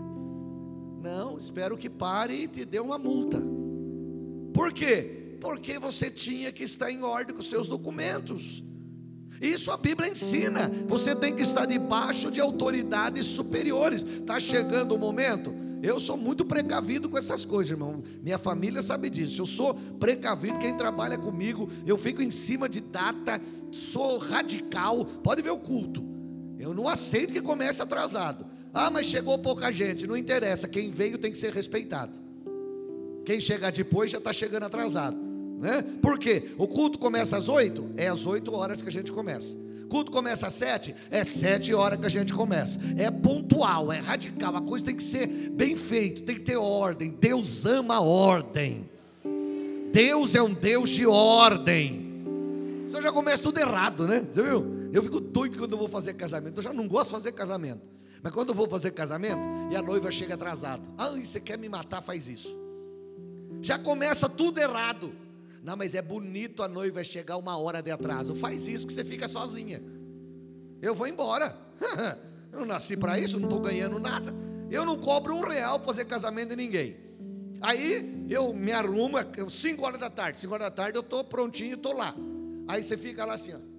Não, 1.01 1.39
espero 1.39 1.77
que 1.77 1.89
pare 1.89 2.35
e 2.35 2.49
te 2.49 2.65
dê 2.65 2.81
uma 2.81 2.99
multa. 2.99 3.41
Por 4.53 4.73
quê? 4.73 5.37
Porque 5.41 5.79
você 5.79 6.11
tinha 6.11 6.51
que 6.53 6.65
estar 6.65 6.91
em 6.91 7.03
ordem 7.03 7.35
com 7.35 7.43
seus 7.43 7.69
documentos. 7.69 8.63
Isso 9.43 9.73
a 9.73 9.77
Bíblia 9.77 10.09
ensina. 10.09 10.71
Você 10.87 11.17
tem 11.17 11.35
que 11.35 11.43
estar 11.43 11.67
debaixo 11.67 12.31
de 12.31 12.41
autoridades 12.41 13.27
superiores. 13.27 14.03
Está 14.03 14.39
chegando 14.39 14.95
o 14.95 14.99
momento. 14.99 15.53
Eu 15.83 15.99
sou 15.99 16.17
muito 16.17 16.45
precavido 16.45 17.09
com 17.09 17.19
essas 17.19 17.45
coisas, 17.45 17.73
irmão. 17.73 18.05
Minha 18.23 18.39
família 18.39 18.81
sabe 18.83 19.11
disso. 19.11 19.43
Eu 19.43 19.47
sou 19.47 19.75
precavido. 19.75 20.61
Quem 20.61 20.77
trabalha 20.77 21.19
comigo, 21.19 21.69
eu 21.85 21.99
fico 21.99 22.23
em 22.23 22.31
cima 22.31 22.69
de 22.69 22.81
data. 22.81 23.41
Sou 23.73 24.17
radical. 24.17 25.05
Pode 25.05 25.43
ver 25.43 25.51
o 25.51 25.59
culto. 25.59 26.05
Eu 26.57 26.73
não 26.73 26.87
aceito 26.87 27.33
que 27.33 27.41
comece 27.41 27.83
atrasado. 27.83 28.47
Ah, 28.73 28.91
mas 28.91 29.07
chegou 29.07 29.37
pouca 29.41 29.73
gente. 29.73 30.07
Não 30.07 30.17
interessa. 30.17 30.69
Quem 30.69 30.89
veio 30.89 31.19
tem 31.19 31.33
que 31.33 31.39
ser 31.39 31.53
respeitado. 31.53 32.13
Quem 33.25 33.41
chegar 33.41 33.73
depois 33.73 34.09
já 34.09 34.19
está 34.19 34.33
chegando 34.33 34.63
atrasado. 34.63 35.32
Né? 35.63 35.81
Por 36.03 36.19
quê? 36.19 36.51
O 36.59 36.67
culto 36.67 36.99
começa 36.99 37.37
às 37.37 37.49
oito, 37.49 37.89
é 37.97 38.09
às 38.09 38.27
oito 38.27 38.53
horas 38.53 38.83
que 38.83 38.89
a 38.89 38.93
gente 38.93 39.13
começa. 39.13 39.57
Culto 39.89 40.11
começa 40.11 40.49
às 40.49 40.55
sete, 40.55 40.93
é 41.09 41.23
sete 41.23 41.73
horas 41.73 42.01
que 42.01 42.07
a 42.07 42.09
gente 42.09 42.35
começa. 42.35 42.81
É 42.97 43.09
pontual, 43.13 43.93
é 43.93 44.01
radical, 44.01 44.57
a 44.57 44.61
coisa 44.61 44.87
tem 44.87 44.97
que 44.97 45.03
ser 45.05 45.29
bem 45.29 45.77
feita, 45.77 46.23
tem 46.23 46.35
que 46.35 46.41
ter 46.41 46.57
ordem. 46.57 47.17
Deus 47.17 47.65
ama 47.65 47.95
a 47.95 48.01
ordem. 48.01 48.91
Deus 49.93 50.35
é 50.35 50.43
um 50.43 50.53
Deus 50.53 50.91
de 50.91 51.07
ordem. 51.07 52.11
Você 52.89 53.01
já 53.01 53.13
começa 53.13 53.45
tudo 53.45 53.59
errado, 53.59 54.09
né? 54.09 54.27
Você 54.35 54.43
viu? 54.43 54.91
Eu 54.93 55.01
fico 55.01 55.21
doido 55.21 55.59
quando 55.59 55.73
eu 55.75 55.79
vou 55.79 55.89
fazer 55.89 56.15
casamento. 56.15 56.59
Eu 56.59 56.63
já 56.63 56.73
não 56.73 56.89
gosto 56.89 57.11
de 57.11 57.13
fazer 57.13 57.33
casamento. 57.33 57.83
Mas 58.21 58.33
quando 58.33 58.49
eu 58.49 58.55
vou 58.57 58.69
fazer 58.69 58.91
casamento 58.91 59.43
e 59.71 59.77
a 59.77 59.83
noiva 59.83 60.11
chega 60.11 60.35
atrasada. 60.35 60.83
Ah, 60.99 61.11
você 61.11 61.39
quer 61.39 61.57
me 61.57 61.69
matar, 61.69 62.03
faz 62.03 62.27
isso. 62.27 62.57
Já 63.61 63.79
começa 63.79 64.29
tudo 64.29 64.59
errado. 64.59 65.22
Não, 65.63 65.77
mas 65.77 65.95
é 65.95 66.03
bonito 66.03 66.63
a 66.63 66.69
noiva 66.69 67.05
chegar 67.05 67.37
uma 67.37 67.57
hora 67.57 67.81
de 67.81 67.91
atraso. 67.91 68.35
Faz 68.35 68.67
isso 68.67 68.85
que 68.85 68.93
você 68.93 69.05
fica 69.05 69.29
sozinha. 69.29 69.81
Eu 70.81 70.93
vou 70.93 71.07
embora. 71.07 71.57
eu 72.53 72.61
não 72.61 72.67
nasci 72.67 72.97
para 72.97 73.19
isso, 73.19 73.39
não 73.39 73.49
estou 73.49 73.61
ganhando 73.61 74.01
nada. 74.01 74.35
Eu 74.69 74.85
não 74.85 74.99
cobro 74.99 75.37
um 75.37 75.43
real 75.43 75.79
para 75.79 75.87
fazer 75.87 76.05
casamento 76.07 76.51
de 76.51 76.57
ninguém. 76.57 76.97
Aí 77.61 78.27
eu 78.29 78.53
me 78.53 78.73
arrumo, 78.73 79.19
5 79.49 79.85
horas 79.85 80.01
da 80.01 80.11
tarde. 80.11 80.41
5 80.41 80.53
horas 80.53 80.67
da 80.67 80.71
tarde 80.75 80.99
eu 80.99 81.03
estou 81.03 81.23
prontinho, 81.23 81.77
estou 81.77 81.95
lá. 81.95 82.13
Aí 82.67 82.83
você 82.83 82.97
fica 82.97 83.25
lá 83.25 83.35
assim, 83.35 83.55
ó. 83.55 83.73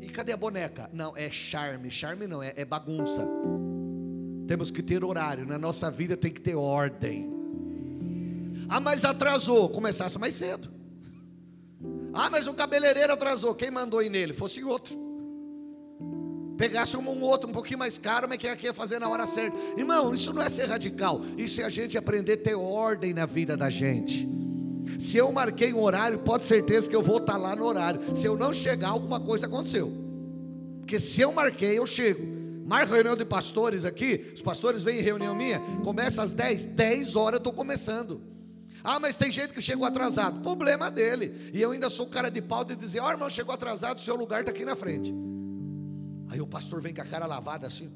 E 0.00 0.08
cadê 0.10 0.32
a 0.32 0.36
boneca? 0.36 0.88
Não, 0.92 1.16
é 1.16 1.28
charme. 1.28 1.90
Charme 1.90 2.28
não, 2.28 2.40
é, 2.40 2.52
é 2.54 2.64
bagunça. 2.64 3.26
Temos 4.46 4.70
que 4.70 4.80
ter 4.80 5.02
horário. 5.02 5.44
Na 5.44 5.58
nossa 5.58 5.90
vida 5.90 6.16
tem 6.16 6.32
que 6.32 6.40
ter 6.40 6.54
ordem. 6.54 7.37
Ah, 8.68 8.80
mas 8.80 9.04
atrasou. 9.04 9.68
Começasse 9.68 10.18
mais 10.18 10.34
cedo. 10.34 10.70
Ah, 12.12 12.28
mas 12.30 12.46
o 12.46 12.54
cabeleireiro 12.54 13.12
atrasou. 13.12 13.54
Quem 13.54 13.70
mandou 13.70 14.02
ir 14.02 14.10
nele? 14.10 14.32
Fosse 14.32 14.62
outro. 14.62 14.96
Pegasse 16.56 16.96
um, 16.96 17.08
um 17.08 17.20
outro 17.22 17.48
um 17.48 17.52
pouquinho 17.52 17.78
mais 17.78 17.98
caro, 17.98 18.28
mas 18.28 18.38
que 18.38 18.66
ia 18.66 18.74
fazer 18.74 18.98
na 18.98 19.08
hora 19.08 19.26
certa. 19.26 19.56
Irmão, 19.76 20.12
isso 20.12 20.32
não 20.32 20.42
é 20.42 20.50
ser 20.50 20.64
radical. 20.64 21.22
Isso 21.36 21.60
é 21.60 21.64
a 21.64 21.68
gente 21.68 21.96
aprender 21.96 22.32
a 22.32 22.36
ter 22.36 22.54
ordem 22.56 23.14
na 23.14 23.26
vida 23.26 23.56
da 23.56 23.70
gente. 23.70 24.28
Se 24.98 25.16
eu 25.16 25.30
marquei 25.30 25.72
um 25.72 25.80
horário, 25.80 26.18
pode 26.18 26.44
certeza 26.44 26.88
que 26.88 26.96
eu 26.96 27.02
vou 27.02 27.18
estar 27.18 27.36
lá 27.36 27.54
no 27.54 27.64
horário. 27.64 28.00
Se 28.16 28.26
eu 28.26 28.36
não 28.36 28.52
chegar, 28.52 28.88
alguma 28.88 29.20
coisa 29.20 29.46
aconteceu. 29.46 29.92
Porque 30.80 30.98
se 30.98 31.20
eu 31.20 31.30
marquei, 31.30 31.78
eu 31.78 31.86
chego. 31.86 32.26
Marca 32.66 32.92
reunião 32.92 33.16
de 33.16 33.24
pastores 33.24 33.84
aqui. 33.84 34.32
Os 34.34 34.42
pastores 34.42 34.82
vêm 34.82 34.98
em 34.98 35.02
reunião 35.02 35.34
minha. 35.34 35.60
Começa 35.84 36.22
às 36.22 36.32
10. 36.32 36.66
10 36.66 37.14
horas 37.14 37.34
eu 37.34 37.38
estou 37.38 37.52
começando. 37.52 38.20
Ah, 38.82 38.98
mas 38.98 39.16
tem 39.16 39.30
gente 39.30 39.52
que 39.52 39.60
chegou 39.60 39.86
atrasado. 39.86 40.40
Problema 40.42 40.90
dele. 40.90 41.50
E 41.52 41.60
eu 41.60 41.72
ainda 41.72 41.90
sou 41.90 42.06
cara 42.06 42.30
de 42.30 42.40
pau 42.40 42.64
de 42.64 42.76
dizer: 42.76 43.00
Ó, 43.00 43.06
oh, 43.06 43.10
irmão, 43.10 43.30
chegou 43.30 43.54
atrasado, 43.54 44.00
seu 44.00 44.16
lugar 44.16 44.40
está 44.40 44.50
aqui 44.50 44.64
na 44.64 44.76
frente. 44.76 45.14
Aí 46.28 46.40
o 46.40 46.46
pastor 46.46 46.80
vem 46.80 46.94
com 46.94 47.00
a 47.00 47.04
cara 47.04 47.26
lavada 47.26 47.66
assim. 47.66 47.90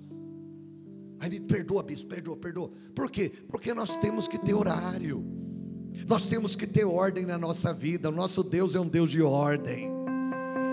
Aí 1.20 1.30
me 1.30 1.40
perdoa, 1.40 1.82
bispo, 1.82 2.08
perdoa, 2.08 2.36
perdoa. 2.36 2.72
Por 2.94 3.10
quê? 3.10 3.30
Porque 3.48 3.72
nós 3.72 3.94
temos 3.96 4.26
que 4.26 4.38
ter 4.38 4.54
horário. 4.54 5.24
Nós 6.08 6.26
temos 6.26 6.56
que 6.56 6.66
ter 6.66 6.84
ordem 6.84 7.24
na 7.24 7.38
nossa 7.38 7.72
vida. 7.72 8.08
O 8.08 8.12
nosso 8.12 8.42
Deus 8.42 8.74
é 8.74 8.80
um 8.80 8.88
Deus 8.88 9.10
de 9.10 9.22
ordem. 9.22 10.01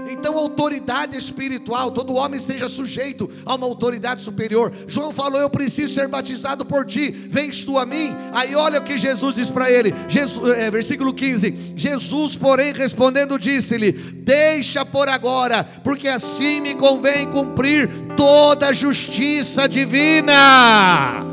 Então, 0.08 0.38
autoridade 0.38 1.18
espiritual, 1.18 1.92
todo 1.92 2.16
homem 2.16 2.38
esteja 2.38 2.68
sujeito 2.68 3.30
a 3.46 3.56
uma 3.56 3.66
autoridade 3.66 4.22
superior. 4.22 4.74
João 4.88 5.12
falou: 5.12 5.40
Eu 5.40 5.50
preciso 5.50 5.94
ser 5.94 6.08
batizado 6.08 6.66
por 6.66 6.86
ti, 6.86 7.10
vens 7.10 7.64
tu 7.64 7.78
a 7.78 7.86
mim. 7.86 8.16
Aí, 8.32 8.56
olha 8.56 8.80
o 8.80 8.84
que 8.84 8.98
Jesus 8.98 9.36
diz 9.36 9.50
para 9.50 9.72
ele, 9.72 9.94
Jesus, 10.08 10.58
é, 10.58 10.70
versículo 10.72 11.14
15: 11.14 11.74
Jesus, 11.76 12.36
porém, 12.36 12.74
respondendo, 12.74 13.38
disse-lhe: 13.38 13.92
Deixa 13.92 14.86
por 14.86 15.10
agora, 15.10 15.64
porque 15.84 16.08
assim 16.08 16.60
me 16.62 16.76
convém 16.76 17.30
cumprir 17.30 17.90
toda 18.16 18.70
a 18.70 18.74
justiça 18.74 19.68
divina. 19.68 21.26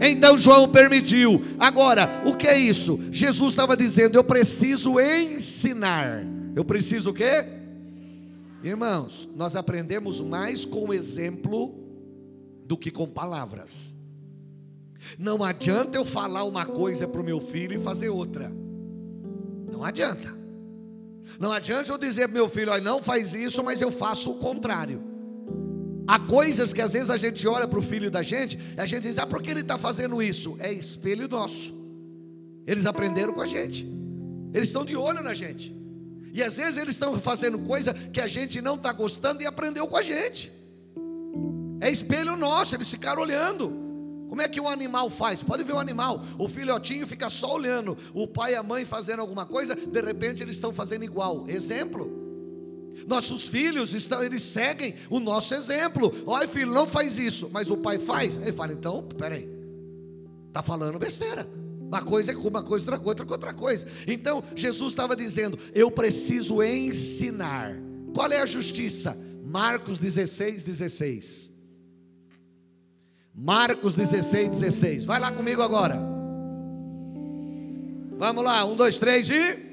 Então 0.00 0.38
João 0.38 0.68
permitiu. 0.68 1.44
Agora, 1.58 2.22
o 2.24 2.34
que 2.34 2.46
é 2.46 2.58
isso? 2.58 3.00
Jesus 3.10 3.52
estava 3.52 3.76
dizendo: 3.76 4.16
eu 4.16 4.24
preciso 4.24 5.00
ensinar. 5.00 6.24
Eu 6.54 6.64
preciso 6.64 7.10
o 7.10 7.14
quê? 7.14 7.57
Irmãos, 8.62 9.28
nós 9.36 9.54
aprendemos 9.54 10.20
mais 10.20 10.64
com 10.64 10.88
o 10.88 10.94
exemplo 10.94 11.74
do 12.64 12.76
que 12.76 12.90
com 12.90 13.06
palavras. 13.06 13.94
Não 15.18 15.44
adianta 15.44 15.96
eu 15.96 16.04
falar 16.04 16.44
uma 16.44 16.66
coisa 16.66 17.06
para 17.06 17.20
o 17.20 17.24
meu 17.24 17.40
filho 17.40 17.74
e 17.74 17.82
fazer 17.82 18.08
outra. 18.08 18.52
Não 19.70 19.84
adianta. 19.84 20.36
Não 21.38 21.52
adianta 21.52 21.90
eu 21.90 21.98
dizer 21.98 22.28
para 22.28 22.34
meu 22.34 22.48
filho, 22.48 22.72
olha, 22.72 22.82
não 22.82 23.02
faz 23.02 23.32
isso, 23.32 23.62
mas 23.62 23.80
eu 23.80 23.92
faço 23.92 24.32
o 24.32 24.38
contrário. 24.38 25.02
Há 26.06 26.18
coisas 26.18 26.72
que 26.72 26.80
às 26.80 26.94
vezes 26.94 27.10
a 27.10 27.16
gente 27.16 27.46
olha 27.46 27.68
para 27.68 27.78
o 27.78 27.82
filho 27.82 28.10
da 28.10 28.22
gente 28.22 28.58
e 28.76 28.80
a 28.80 28.86
gente 28.86 29.02
diz, 29.02 29.18
ah, 29.18 29.26
por 29.26 29.42
que 29.42 29.50
ele 29.50 29.60
está 29.60 29.78
fazendo 29.78 30.22
isso? 30.22 30.56
É 30.58 30.72
espelho 30.72 31.28
nosso. 31.28 31.72
Eles 32.66 32.86
aprenderam 32.86 33.34
com 33.34 33.40
a 33.40 33.46
gente. 33.46 33.86
Eles 34.52 34.68
estão 34.68 34.84
de 34.84 34.96
olho 34.96 35.22
na 35.22 35.32
gente. 35.32 35.74
E 36.32 36.42
às 36.42 36.56
vezes 36.56 36.76
eles 36.76 36.94
estão 36.94 37.18
fazendo 37.18 37.58
coisa 37.60 37.94
que 37.94 38.20
a 38.20 38.26
gente 38.26 38.60
não 38.60 38.74
está 38.74 38.92
gostando 38.92 39.42
e 39.42 39.46
aprendeu 39.46 39.86
com 39.86 39.96
a 39.96 40.02
gente. 40.02 40.52
É 41.80 41.90
espelho 41.90 42.36
nosso, 42.36 42.74
eles 42.74 42.88
ficaram 42.88 43.22
olhando. 43.22 43.88
Como 44.28 44.42
é 44.42 44.48
que 44.48 44.60
um 44.60 44.68
animal 44.68 45.08
faz? 45.08 45.42
Pode 45.42 45.64
ver 45.64 45.72
o 45.72 45.78
animal, 45.78 46.22
o 46.38 46.48
filhotinho 46.48 47.06
fica 47.06 47.30
só 47.30 47.54
olhando, 47.54 47.96
o 48.12 48.26
pai 48.26 48.52
e 48.52 48.56
a 48.56 48.62
mãe 48.62 48.84
fazendo 48.84 49.20
alguma 49.20 49.46
coisa, 49.46 49.74
de 49.74 50.00
repente 50.00 50.42
eles 50.42 50.56
estão 50.56 50.72
fazendo 50.72 51.04
igual. 51.04 51.48
Exemplo. 51.48 52.18
Nossos 53.06 53.48
filhos 53.48 53.94
estão, 53.94 54.22
eles 54.22 54.42
seguem 54.42 54.96
o 55.08 55.20
nosso 55.20 55.54
exemplo. 55.54 56.12
Olha, 56.26 56.48
filho, 56.48 56.72
não 56.72 56.86
faz 56.86 57.16
isso, 57.16 57.48
mas 57.52 57.70
o 57.70 57.76
pai 57.76 57.98
faz. 57.98 58.36
Ele 58.36 58.52
fala, 58.52 58.72
então, 58.72 59.02
peraí, 59.16 59.48
está 60.48 60.62
falando 60.62 60.98
besteira. 60.98 61.48
Uma 61.88 62.02
coisa 62.02 62.32
é 62.32 62.36
uma 62.36 62.62
coisa, 62.62 62.84
outra 62.84 62.98
coisa, 62.98 63.32
outra 63.32 63.54
coisa. 63.54 63.88
Então, 64.06 64.44
Jesus 64.54 64.92
estava 64.92 65.16
dizendo: 65.16 65.58
Eu 65.74 65.90
preciso 65.90 66.62
ensinar. 66.62 67.74
Qual 68.14 68.30
é 68.30 68.42
a 68.42 68.46
justiça? 68.46 69.16
Marcos 69.42 69.98
16, 69.98 70.66
16. 70.66 71.50
Marcos 73.34 73.96
16, 73.96 74.50
16. 74.50 75.06
Vai 75.06 75.18
lá 75.18 75.32
comigo 75.32 75.62
agora. 75.62 75.96
Vamos 78.18 78.44
lá, 78.44 78.66
um, 78.66 78.76
dois, 78.76 78.98
três 78.98 79.30
e. 79.30 79.66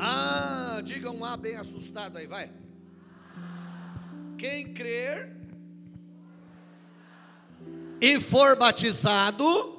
Ah, 0.00 0.80
diga 0.84 1.12
um 1.12 1.24
A 1.24 1.36
bem 1.36 1.54
assustado 1.54 2.16
aí, 2.16 2.26
vai. 2.26 2.50
Quem 4.36 4.72
crer 4.72 5.37
e 8.00 8.20
for 8.20 8.56
batizado, 8.56 9.76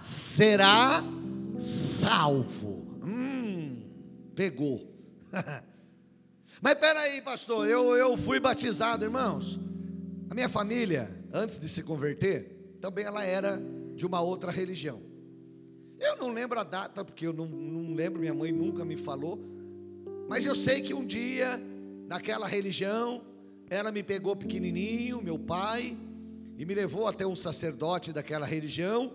será 0.00 1.02
salvo. 1.58 2.84
Hum, 3.02 3.82
pegou. 4.34 4.92
Mas 6.60 6.74
peraí, 6.78 7.20
pastor, 7.20 7.68
eu, 7.68 7.94
eu 7.96 8.16
fui 8.16 8.40
batizado, 8.40 9.04
irmãos. 9.04 9.58
A 10.30 10.34
minha 10.34 10.48
família, 10.48 11.10
antes 11.32 11.58
de 11.58 11.68
se 11.68 11.82
converter, 11.82 12.76
também 12.80 13.04
ela 13.04 13.24
era 13.24 13.60
de 13.94 14.06
uma 14.06 14.20
outra 14.20 14.50
religião. 14.50 15.02
Eu 15.98 16.16
não 16.16 16.32
lembro 16.32 16.58
a 16.58 16.64
data, 16.64 17.04
porque 17.04 17.26
eu 17.26 17.32
não, 17.32 17.46
não 17.46 17.94
lembro, 17.94 18.20
minha 18.20 18.34
mãe 18.34 18.52
nunca 18.52 18.84
me 18.84 18.96
falou. 18.96 19.38
Mas 20.28 20.44
eu 20.44 20.54
sei 20.54 20.80
que 20.80 20.94
um 20.94 21.04
dia, 21.04 21.60
naquela 22.06 22.46
religião, 22.46 23.22
ela 23.68 23.92
me 23.92 24.02
pegou 24.02 24.34
pequenininho, 24.34 25.22
meu 25.22 25.38
pai, 25.38 25.96
e 26.56 26.64
me 26.64 26.74
levou 26.74 27.06
até 27.06 27.26
um 27.26 27.34
sacerdote 27.34 28.12
daquela 28.12 28.46
religião 28.46 29.12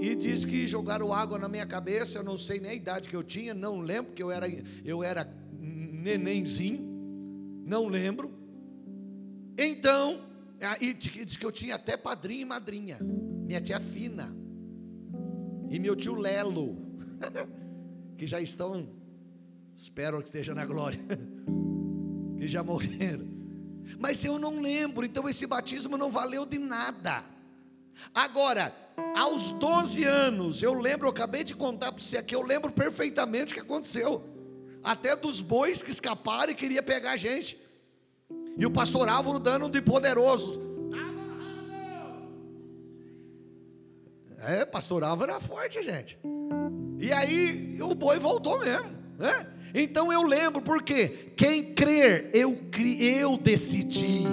e 0.00 0.14
disse 0.14 0.46
que 0.46 0.66
jogaram 0.66 1.12
água 1.12 1.38
na 1.38 1.48
minha 1.48 1.66
cabeça. 1.66 2.18
Eu 2.18 2.24
não 2.24 2.36
sei 2.36 2.58
nem 2.58 2.70
a 2.70 2.74
idade 2.74 3.08
que 3.08 3.16
eu 3.16 3.22
tinha, 3.22 3.52
não 3.52 3.80
lembro 3.80 4.12
que 4.12 4.22
eu 4.22 4.30
era 4.30 4.46
eu 4.84 5.04
era 5.04 5.28
nenenzinho, 5.60 6.80
não 7.66 7.86
lembro. 7.86 8.32
Então, 9.58 10.20
e 10.80 10.92
disse 10.94 11.38
que 11.38 11.44
eu 11.44 11.52
tinha 11.52 11.74
até 11.74 11.96
padrinho 11.96 12.42
e 12.42 12.44
madrinha, 12.44 12.98
minha 13.00 13.60
tia 13.60 13.78
Fina 13.78 14.34
e 15.70 15.78
meu 15.78 15.94
tio 15.94 16.14
Lelo, 16.14 16.76
que 18.18 18.26
já 18.26 18.40
estão, 18.40 18.88
espero 19.76 20.18
que 20.18 20.24
esteja 20.24 20.52
na 20.52 20.66
glória, 20.66 21.00
que 22.36 22.48
já 22.48 22.62
morreram. 22.62 23.29
Mas 23.98 24.24
eu 24.24 24.38
não 24.38 24.60
lembro, 24.60 25.04
então 25.04 25.28
esse 25.28 25.46
batismo 25.46 25.96
não 25.96 26.10
valeu 26.10 26.46
de 26.46 26.58
nada. 26.58 27.24
Agora, 28.14 28.74
aos 29.14 29.50
12 29.52 30.04
anos, 30.04 30.62
eu 30.62 30.74
lembro, 30.74 31.06
eu 31.06 31.10
acabei 31.10 31.44
de 31.44 31.54
contar 31.54 31.92
para 31.92 32.02
você 32.02 32.18
aqui, 32.18 32.34
eu 32.34 32.42
lembro 32.42 32.72
perfeitamente 32.72 33.52
o 33.52 33.54
que 33.54 33.60
aconteceu. 33.60 34.24
Até 34.82 35.14
dos 35.14 35.40
bois 35.40 35.82
que 35.82 35.90
escaparam 35.90 36.52
e 36.52 36.54
queria 36.54 36.82
pegar 36.82 37.12
a 37.12 37.16
gente. 37.16 37.60
E 38.56 38.64
o 38.64 38.70
pastor 38.70 39.08
Álvaro 39.08 39.38
dando 39.38 39.68
de 39.68 39.80
poderoso. 39.80 40.70
É, 44.38 44.64
pastor 44.64 45.04
Álvaro 45.04 45.32
era 45.32 45.40
forte, 45.40 45.82
gente. 45.82 46.18
E 46.98 47.12
aí 47.12 47.78
o 47.82 47.94
boi 47.94 48.18
voltou 48.18 48.58
mesmo, 48.58 48.90
né? 49.18 49.46
Então 49.74 50.12
eu 50.12 50.22
lembro, 50.22 50.60
porque 50.60 51.32
quem 51.36 51.62
crer, 51.62 52.30
eu, 52.32 52.58
eu 52.98 53.36
decidi. 53.36 54.24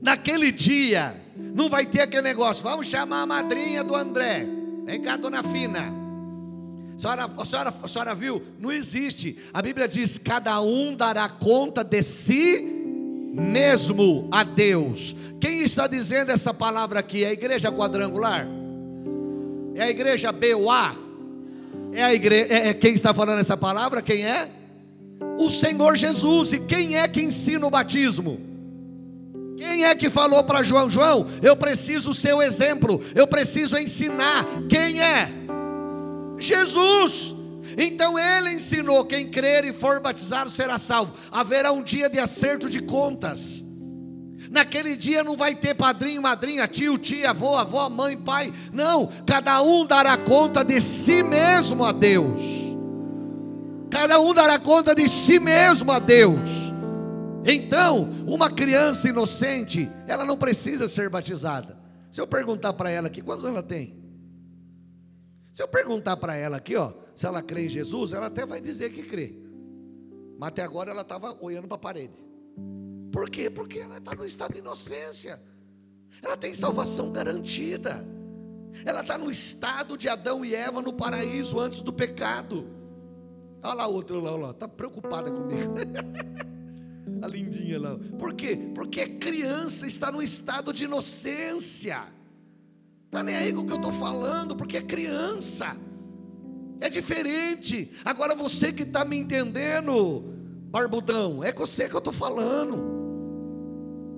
Naquele 0.00 0.50
dia, 0.50 1.14
não 1.36 1.68
vai 1.68 1.84
ter 1.84 2.00
aquele 2.00 2.22
negócio, 2.22 2.62
vamos 2.62 2.86
chamar 2.86 3.22
a 3.22 3.26
madrinha 3.26 3.84
do 3.84 3.94
André. 3.94 4.46
Vem 4.84 5.02
cá, 5.02 5.16
dona 5.16 5.42
Fina. 5.42 5.92
A 6.96 7.00
senhora, 7.00 7.30
a, 7.36 7.44
senhora, 7.44 7.74
a 7.82 7.88
senhora 7.88 8.14
viu? 8.14 8.42
Não 8.58 8.70
existe. 8.70 9.38
A 9.52 9.62
Bíblia 9.62 9.88
diz: 9.88 10.18
cada 10.18 10.60
um 10.60 10.94
dará 10.94 11.28
conta 11.28 11.82
de 11.82 12.02
si 12.02 12.60
mesmo 13.32 14.28
a 14.30 14.42
Deus. 14.44 15.16
Quem 15.40 15.62
está 15.62 15.86
dizendo 15.86 16.30
essa 16.30 16.52
palavra 16.52 17.00
aqui? 17.00 17.24
É 17.24 17.28
a 17.28 17.32
igreja 17.32 17.72
quadrangular? 17.72 18.46
É 19.74 19.82
a 19.82 19.90
igreja 19.90 20.32
BOA? 20.32 21.09
É 21.92 22.02
a 22.02 22.14
igreja, 22.14 22.52
é, 22.52 22.68
é 22.68 22.74
quem 22.74 22.94
está 22.94 23.12
falando 23.12 23.40
essa 23.40 23.56
palavra? 23.56 24.00
Quem 24.00 24.24
é? 24.24 24.48
O 25.38 25.48
Senhor 25.48 25.96
Jesus. 25.96 26.52
E 26.52 26.60
quem 26.60 26.96
é 26.96 27.06
que 27.08 27.22
ensina 27.22 27.66
o 27.66 27.70
batismo? 27.70 28.40
Quem 29.56 29.84
é 29.84 29.94
que 29.94 30.08
falou 30.08 30.42
para 30.42 30.62
João? 30.62 30.88
João, 30.88 31.26
eu 31.42 31.54
preciso 31.54 32.14
ser 32.14 32.32
o 32.32 32.40
exemplo, 32.40 33.04
eu 33.14 33.26
preciso 33.26 33.76
ensinar. 33.76 34.46
Quem 34.68 35.02
é? 35.02 35.28
Jesus. 36.38 37.34
Então 37.76 38.18
ele 38.18 38.52
ensinou: 38.52 39.04
quem 39.04 39.28
crer 39.28 39.64
e 39.64 39.72
for 39.72 40.00
batizado 40.00 40.48
será 40.48 40.78
salvo. 40.78 41.12
Haverá 41.30 41.72
um 41.72 41.82
dia 41.82 42.08
de 42.08 42.18
acerto 42.18 42.70
de 42.70 42.80
contas. 42.80 43.62
Naquele 44.50 44.96
dia 44.96 45.22
não 45.22 45.36
vai 45.36 45.54
ter 45.54 45.74
padrinho, 45.74 46.20
madrinha, 46.20 46.66
tio, 46.66 46.98
tia, 46.98 47.30
avô, 47.30 47.54
avó, 47.54 47.88
mãe, 47.88 48.16
pai. 48.16 48.52
Não, 48.72 49.06
cada 49.24 49.62
um 49.62 49.86
dará 49.86 50.18
conta 50.18 50.64
de 50.64 50.80
si 50.80 51.22
mesmo 51.22 51.84
a 51.84 51.92
Deus. 51.92 52.42
Cada 53.88 54.18
um 54.20 54.34
dará 54.34 54.58
conta 54.58 54.92
de 54.92 55.08
si 55.08 55.38
mesmo 55.38 55.92
a 55.92 56.00
Deus. 56.00 56.70
Então, 57.44 58.10
uma 58.26 58.50
criança 58.50 59.08
inocente, 59.08 59.88
ela 60.08 60.24
não 60.24 60.36
precisa 60.36 60.88
ser 60.88 61.08
batizada. 61.08 61.78
Se 62.10 62.20
eu 62.20 62.26
perguntar 62.26 62.72
para 62.72 62.90
ela 62.90 63.06
aqui, 63.06 63.22
quantos 63.22 63.44
ela 63.44 63.62
tem? 63.62 63.96
Se 65.54 65.62
eu 65.62 65.68
perguntar 65.68 66.16
para 66.16 66.34
ela 66.34 66.56
aqui, 66.56 66.74
ó, 66.74 66.92
se 67.14 67.24
ela 67.24 67.40
crê 67.40 67.66
em 67.66 67.68
Jesus, 67.68 68.12
ela 68.12 68.26
até 68.26 68.44
vai 68.44 68.60
dizer 68.60 68.90
que 68.90 69.02
crê. 69.02 69.38
Mas 70.36 70.48
até 70.48 70.62
agora 70.62 70.90
ela 70.90 71.02
estava 71.02 71.36
olhando 71.40 71.68
para 71.68 71.76
a 71.76 71.80
parede. 71.80 72.14
Por 73.12 73.28
quê? 73.28 73.50
Porque 73.50 73.78
ela 73.78 73.98
está 73.98 74.14
no 74.14 74.24
estado 74.24 74.52
de 74.52 74.58
inocência. 74.60 75.40
Ela 76.22 76.36
tem 76.36 76.54
salvação 76.54 77.12
garantida. 77.12 78.04
Ela 78.84 79.00
está 79.00 79.18
no 79.18 79.30
estado 79.30 79.96
de 79.96 80.08
Adão 80.08 80.44
e 80.44 80.54
Eva 80.54 80.80
no 80.80 80.92
paraíso 80.92 81.58
antes 81.58 81.82
do 81.82 81.92
pecado. 81.92 82.66
Olha 83.62 83.74
lá 83.74 83.86
outra 83.86 84.16
lá, 84.18 84.50
está 84.50 84.68
preocupada 84.68 85.30
comigo. 85.30 85.74
a 87.22 87.26
lindinha 87.26 87.80
lá. 87.80 87.98
Por 88.18 88.34
quê? 88.34 88.58
Porque 88.74 89.06
criança 89.06 89.86
está 89.86 90.10
no 90.10 90.22
estado 90.22 90.72
de 90.72 90.84
inocência. 90.84 92.04
Não 93.12 93.20
é 93.20 93.22
nem 93.22 93.34
aí 93.34 93.52
com 93.52 93.62
o 93.62 93.66
que 93.66 93.72
eu 93.72 93.76
estou 93.76 93.92
falando, 93.92 94.54
porque 94.56 94.76
é 94.76 94.82
criança. 94.82 95.76
É 96.80 96.88
diferente. 96.88 97.92
Agora 98.04 98.34
você 98.34 98.72
que 98.72 98.84
está 98.84 99.04
me 99.04 99.18
entendendo, 99.18 100.22
barbudão, 100.70 101.44
é 101.44 101.52
com 101.52 101.66
você 101.66 101.88
que 101.88 101.94
eu 101.94 101.98
estou 101.98 102.12
falando. 102.12 102.99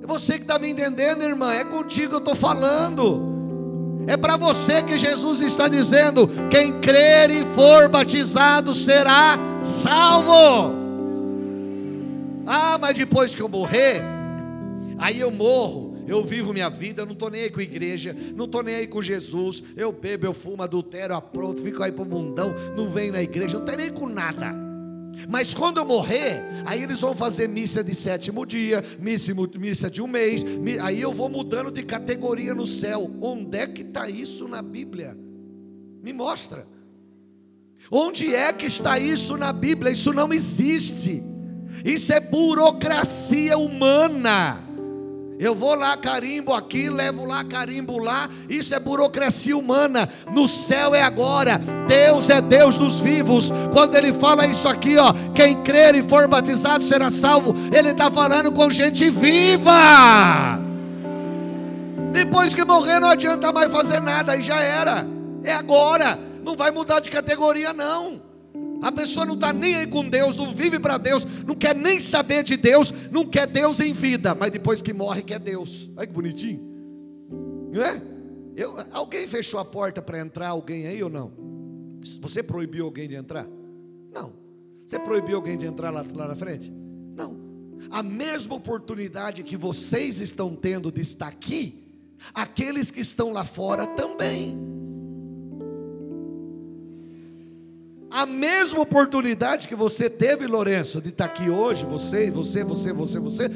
É 0.03 0.07
você 0.07 0.35
que 0.35 0.43
está 0.43 0.59
me 0.59 0.69
entendendo, 0.69 1.23
irmã, 1.23 1.53
é 1.53 1.65
contigo 1.65 2.09
que 2.09 2.15
eu 2.17 2.19
estou 2.19 2.35
falando. 2.35 3.33
É 4.09 4.17
para 4.17 4.37
você 4.37 4.83
que 4.83 4.97
Jesus 4.99 5.41
está 5.41 5.69
dizendo: 5.69 6.29
quem 6.51 6.81
crer 6.81 7.31
e 7.31 7.45
for 7.47 7.89
batizado 7.89 8.75
será 8.75 9.39
salvo. 9.63 10.83
Ah, 12.45 12.77
mas 12.79 12.99
depois 12.99 13.33
que 13.33 13.41
eu 13.41 13.49
morrer, 13.49 14.03
aí 14.99 15.21
eu 15.21 15.31
morro, 15.31 15.97
eu 16.09 16.25
vivo 16.25 16.53
minha 16.53 16.69
vida, 16.69 17.07
não 17.07 17.13
estou 17.13 17.31
nem 17.31 17.43
aí 17.43 17.51
com 17.51 17.61
a 17.61 17.63
igreja, 17.63 18.17
não 18.35 18.47
estou 18.47 18.65
nem 18.65 18.75
aí 18.75 18.89
com 18.89 19.01
Jesus, 19.01 19.63
eu 19.77 19.93
bebo, 19.93 20.27
eu 20.27 20.33
fumo, 20.33 20.65
adultério, 20.65 21.15
apronto, 21.15 21.63
fico 21.63 21.81
aí 21.81 21.93
para 21.93 22.03
o 22.03 22.07
mundão, 22.07 22.53
não 22.77 22.91
venho 22.91 23.13
na 23.13 23.23
igreja, 23.23 23.55
não 23.57 23.65
estou 23.65 23.77
nem 23.77 23.93
com 23.93 24.09
nada. 24.09 24.72
Mas 25.29 25.55
quando 25.55 25.79
eu 25.79 25.85
morrer, 25.85 26.43
aí 26.65 26.83
eles 26.83 27.01
vão 27.01 27.15
fazer 27.15 27.49
missa 27.49 27.83
de 27.85 27.95
sétimo 27.95 28.45
dia, 28.47 28.83
missa, 28.99 29.91
de 29.91 30.03
um 30.03 30.07
mês, 30.07 30.45
aí 30.83 31.01
eu 31.01 31.13
vou 31.13 31.29
mudando 31.29 31.71
de 31.71 31.83
categoria 31.83 32.55
no 32.55 32.67
céu. 32.67 33.11
Onde 33.21 33.59
é 33.59 33.67
que 33.67 33.83
está 33.83 34.09
isso 34.09 34.49
na 34.49 34.63
Bíblia? 34.63 35.17
Me 36.03 36.13
mostra. 36.13 36.67
Onde 37.91 38.35
é 38.35 38.53
que 38.53 38.67
está 38.67 38.99
isso 38.99 39.37
na 39.37 39.53
Bíblia? 39.53 39.93
Isso 39.93 40.13
não 40.13 40.33
existe. 40.33 41.23
Isso 41.85 42.13
é 42.13 42.21
burocracia 42.21 43.59
humana. 43.59 44.72
Eu 45.43 45.57
vou 45.57 45.75
lá, 45.75 45.97
carimbo 45.97 46.55
aqui, 46.55 46.89
levo 46.89 47.25
lá, 47.25 47.43
carimbo 47.43 47.99
lá. 47.99 48.31
Isso 48.49 48.73
é 48.77 48.79
burocracia 48.79 49.57
humana. 49.57 50.09
No 50.33 50.47
céu 50.47 50.95
é 50.95 51.03
agora. 51.03 51.61
Deus 51.89 52.31
é 52.31 52.41
Deus 52.41 52.79
dos 52.79 53.01
vivos. 53.01 53.51
Quando 53.73 53.97
ele 53.97 54.13
fala 54.13 54.47
isso 54.47 54.69
aqui, 54.69 54.97
ó, 54.97 55.13
quem 55.35 55.61
crer 55.65 55.97
e 55.97 56.03
for 56.05 56.29
batizado 56.29 56.85
será 56.85 57.11
salvo. 57.11 57.57
Ele 57.77 57.91
está 57.91 58.09
falando 58.09 58.53
com 58.53 58.71
gente 58.71 59.11
viva. 59.11 60.61
Depois 62.13 62.55
que 62.55 62.65
morrer, 62.65 63.01
não 63.01 63.09
adianta 63.09 63.51
mais 63.51 63.73
fazer 63.73 64.01
nada, 64.01 64.35
aí 64.35 64.43
já 64.43 64.61
era. 64.61 65.05
É 65.43 65.53
agora. 65.53 66.21
Não 66.45 66.55
vai 66.55 66.71
mudar 66.71 67.01
de 67.01 67.11
categoria, 67.11 67.73
não. 67.73 68.32
A 68.83 68.91
pessoa 68.91 69.25
não 69.25 69.35
está 69.35 69.53
nem 69.53 69.77
aí 69.77 69.87
com 69.87 70.09
Deus, 70.09 70.37
não 70.37 70.53
vive 70.53 70.81
para 70.81 70.99
Deus, 70.99 71.25
não 71.47 71.55
quer 71.55 71.75
nem 71.75 72.01
saber 72.01 72.43
de 72.43 72.57
Deus, 72.57 72.93
não 73.13 73.25
quer 73.25 73.47
Deus 73.47 73.79
em 73.79 73.93
vida, 73.93 74.35
mas 74.35 74.51
depois 74.51 74.83
que 74.83 74.93
morre 74.93 75.23
quer 75.23 75.39
Deus. 75.39 75.89
Olha 75.97 76.07
que 76.07 76.13
bonitinho. 76.13 76.61
Não 77.73 77.81
é? 77.81 78.03
Eu, 78.57 78.77
alguém 78.93 79.27
fechou 79.29 79.61
a 79.61 79.65
porta 79.65 80.03
para 80.03 80.19
entrar 80.19 80.49
alguém 80.49 80.89
aí 80.89 81.01
ou 81.01 81.09
não? 81.09 81.33
Você 82.21 82.43
proibiu 82.43 82.85
alguém 82.85 83.09
de 83.09 83.15
entrar? 83.15 83.47
Não. 84.13 84.33
Você 84.85 84.99
proibiu 84.99 85.37
alguém 85.37 85.57
de 85.57 85.65
entrar 85.65 85.91
lá, 85.91 86.05
lá 86.13 86.27
na 86.27 86.35
frente? 86.35 86.71
Não. 87.17 87.37
A 87.89 88.03
mesma 88.03 88.57
oportunidade 88.57 89.45
que 89.45 89.57
vocês 89.57 90.21
estão 90.21 90.57
tendo 90.57 90.91
de 90.91 91.01
estar 91.01 91.29
aqui, 91.29 91.85
aqueles 92.35 92.91
que 92.91 93.01
estão 93.01 93.33
lá 93.33 93.45
fora 93.45 93.87
também. 93.87 94.59
A 98.13 98.27
mesma 98.27 98.83
oportunidade 98.83 99.67
que 99.67 99.75
você 99.75 100.11
teve, 100.11 100.47
Lourenço, 100.47 101.01
de 101.01 101.09
estar 101.09 101.25
aqui 101.25 101.49
hoje, 101.49 101.87
você, 101.87 102.31
você, 102.31 102.63
você, 102.63 102.93
você, 102.93 103.19
você, 103.19 103.51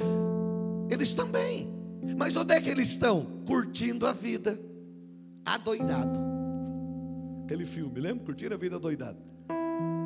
eles 0.91 1.13
também. 1.13 1.71
Mas 2.17 2.35
onde 2.37 2.55
é 2.55 2.61
que 2.61 2.71
eles 2.71 2.89
estão? 2.89 3.43
Curtindo 3.47 4.07
a 4.07 4.13
vida, 4.13 4.59
adoidado. 5.45 6.19
Aquele 7.45 7.67
filme, 7.67 8.01
lembra? 8.01 8.25
Curtindo 8.25 8.55
a 8.55 8.57
vida 8.57 8.77
adoidado. 8.77 9.19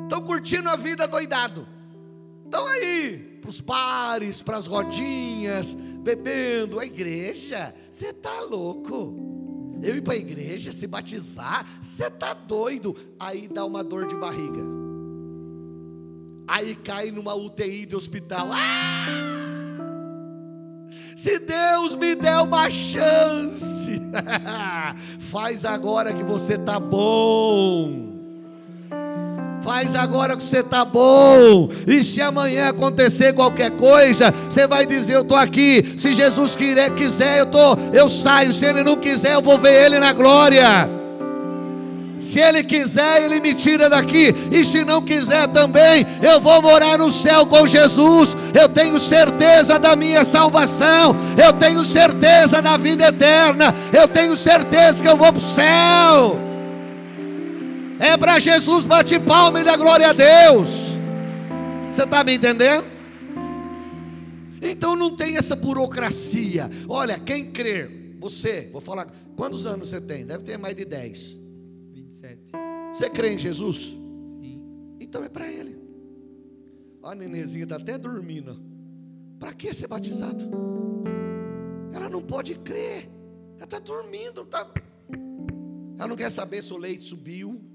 Estão 0.03 0.21
curtindo 0.21 0.67
a 0.67 0.75
vida 0.75 1.05
adoidado. 1.05 1.65
Estão 2.43 2.67
aí, 2.67 3.39
para 3.39 3.49
os 3.49 3.61
bares, 3.61 4.41
para 4.41 4.57
as 4.57 4.67
rodinhas, 4.67 5.73
bebendo. 5.73 6.77
A 6.77 6.85
igreja, 6.85 7.73
você 7.89 8.07
está 8.07 8.41
louco 8.41 9.30
eu 9.81 9.95
ir 9.95 10.01
para 10.01 10.13
a 10.13 10.17
igreja, 10.17 10.71
se 10.71 10.87
batizar, 10.87 11.65
você 11.81 12.07
está 12.07 12.33
doido. 12.33 12.95
Aí 13.19 13.47
dá 13.47 13.65
uma 13.65 13.83
dor 13.83 14.07
de 14.07 14.15
barriga. 14.15 14.63
Aí 16.47 16.75
cai 16.75 17.11
numa 17.11 17.33
UTI 17.33 17.85
de 17.85 17.95
hospital. 17.95 18.49
Ah! 18.51 19.31
Se 21.15 21.39
Deus 21.39 21.95
me 21.95 22.15
der 22.15 22.39
uma 22.41 22.69
chance, 22.69 24.01
faz 25.19 25.65
agora 25.65 26.13
que 26.13 26.23
você 26.23 26.55
está 26.55 26.79
bom. 26.79 28.10
Faz 29.63 29.93
agora 29.93 30.35
que 30.35 30.41
você 30.41 30.59
está 30.59 30.83
bom. 30.83 31.69
E 31.85 32.03
se 32.03 32.19
amanhã 32.19 32.69
acontecer 32.69 33.33
qualquer 33.33 33.69
coisa, 33.71 34.33
você 34.49 34.65
vai 34.65 34.85
dizer: 34.87 35.15
Eu 35.15 35.21
estou 35.21 35.37
aqui. 35.37 35.93
Se 35.97 36.13
Jesus 36.13 36.55
quiser, 36.55 37.39
eu, 37.39 37.45
tô, 37.45 37.77
eu 37.93 38.09
saio. 38.09 38.53
Se 38.53 38.65
Ele 38.65 38.83
não 38.83 38.95
quiser, 38.97 39.33
eu 39.33 39.41
vou 39.41 39.59
ver 39.59 39.85
Ele 39.85 39.99
na 39.99 40.13
glória. 40.13 40.89
Se 42.17 42.39
Ele 42.39 42.63
quiser, 42.63 43.23
Ele 43.23 43.39
me 43.39 43.53
tira 43.53 43.87
daqui. 43.87 44.33
E 44.51 44.63
se 44.65 44.83
não 44.83 44.99
quiser 44.99 45.47
também, 45.49 46.07
eu 46.23 46.39
vou 46.39 46.59
morar 46.61 46.97
no 46.97 47.11
céu 47.11 47.45
com 47.45 47.67
Jesus. 47.67 48.35
Eu 48.59 48.67
tenho 48.67 48.99
certeza 48.99 49.77
da 49.77 49.95
minha 49.95 50.23
salvação. 50.23 51.15
Eu 51.37 51.53
tenho 51.53 51.85
certeza 51.85 52.63
da 52.63 52.77
vida 52.77 53.07
eterna. 53.07 53.75
Eu 53.93 54.07
tenho 54.07 54.35
certeza 54.35 55.03
que 55.03 55.07
eu 55.07 55.17
vou 55.17 55.31
para 55.31 55.39
o 55.39 55.45
céu. 55.45 56.50
É 58.01 58.17
para 58.17 58.39
Jesus, 58.39 58.83
bate 58.83 59.19
palma 59.19 59.61
e 59.61 59.63
dá 59.63 59.77
glória 59.77 60.09
a 60.09 60.11
Deus. 60.11 60.69
Você 61.91 62.01
está 62.03 62.23
me 62.23 62.33
entendendo? 62.33 62.83
Então 64.59 64.95
não 64.95 65.15
tem 65.15 65.37
essa 65.37 65.55
burocracia. 65.55 66.67
Olha, 66.89 67.19
quem 67.19 67.51
crer, 67.51 68.17
você, 68.19 68.69
vou 68.71 68.81
falar, 68.81 69.05
quantos 69.35 69.67
anos 69.67 69.89
você 69.89 70.01
tem? 70.01 70.25
Deve 70.25 70.43
ter 70.43 70.57
mais 70.57 70.75
de 70.75 70.83
10. 70.83 71.37
27. 71.93 72.41
Você 72.91 73.07
crê 73.07 73.35
em 73.35 73.37
Jesus? 73.37 73.93
Sim. 74.23 74.63
Então 74.99 75.23
é 75.23 75.29
para 75.29 75.47
ele. 75.47 75.79
A 77.03 77.13
nenenzinha 77.13 77.65
está 77.65 77.75
até 77.75 77.99
dormindo. 77.99 78.59
Para 79.39 79.53
que 79.53 79.71
ser 79.75 79.85
batizado? 79.85 80.49
Ela 81.93 82.09
não 82.09 82.23
pode 82.23 82.55
crer. 82.55 83.07
Ela 83.57 83.65
está 83.65 83.77
dormindo. 83.77 84.43
Tá... 84.45 84.67
Ela 85.99 86.07
não 86.07 86.15
quer 86.15 86.31
saber 86.31 86.63
se 86.63 86.73
o 86.73 86.77
leite 86.77 87.03
subiu. 87.03 87.70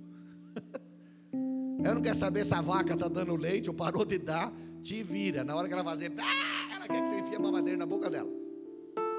Ela 1.82 1.94
não 1.94 2.02
quer 2.02 2.14
saber 2.14 2.44
se 2.44 2.54
a 2.54 2.60
vaca 2.60 2.94
está 2.94 3.08
dando 3.08 3.36
leite 3.36 3.68
ou 3.68 3.74
parou 3.74 4.04
de 4.04 4.18
dar. 4.18 4.52
Te 4.82 5.02
vira. 5.02 5.42
Na 5.42 5.56
hora 5.56 5.66
que 5.66 5.74
ela 5.74 5.82
fazer, 5.82 6.12
ah, 6.18 6.74
ela 6.76 6.86
quer 6.86 7.02
que 7.02 7.08
você 7.08 7.16
enfie 7.16 7.34
a 7.34 7.40
mamadeira 7.40 7.76
na 7.76 7.86
boca 7.86 8.08
dela. 8.08 8.30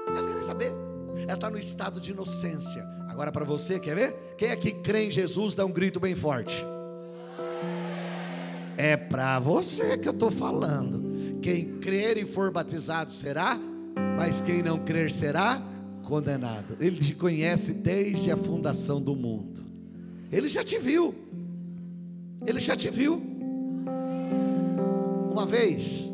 Ela 0.06 0.22
não 0.22 0.34
quer 0.34 0.44
saber. 0.44 0.72
Ela 1.22 1.34
está 1.34 1.50
no 1.50 1.58
estado 1.58 2.00
de 2.00 2.12
inocência. 2.12 2.82
Agora 3.08 3.30
para 3.30 3.44
você, 3.44 3.78
quer 3.78 3.94
ver? 3.94 4.34
Quem 4.36 4.48
é 4.48 4.56
que 4.56 4.72
crê 4.72 5.04
em 5.06 5.10
Jesus, 5.10 5.54
dá 5.54 5.64
um 5.64 5.72
grito 5.72 6.00
bem 6.00 6.14
forte. 6.14 6.64
É 8.76 8.96
para 8.96 9.38
você 9.40 9.98
que 9.98 10.08
eu 10.08 10.12
estou 10.12 10.30
falando. 10.30 11.38
Quem 11.42 11.78
crer 11.78 12.16
e 12.16 12.24
for 12.24 12.50
batizado 12.50 13.10
será, 13.10 13.58
mas 14.16 14.40
quem 14.40 14.62
não 14.62 14.78
crer 14.78 15.10
será 15.10 15.60
condenado. 16.04 16.76
Ele 16.80 16.96
te 16.98 17.14
conhece 17.14 17.72
desde 17.72 18.30
a 18.30 18.36
fundação 18.36 19.00
do 19.00 19.14
mundo. 19.14 19.64
Ele 20.30 20.48
já 20.48 20.62
te 20.64 20.78
viu. 20.78 21.14
Ele 22.46 22.60
já 22.60 22.76
te 22.76 22.90
viu. 22.90 23.22
Uma 25.30 25.46
vez, 25.46 26.10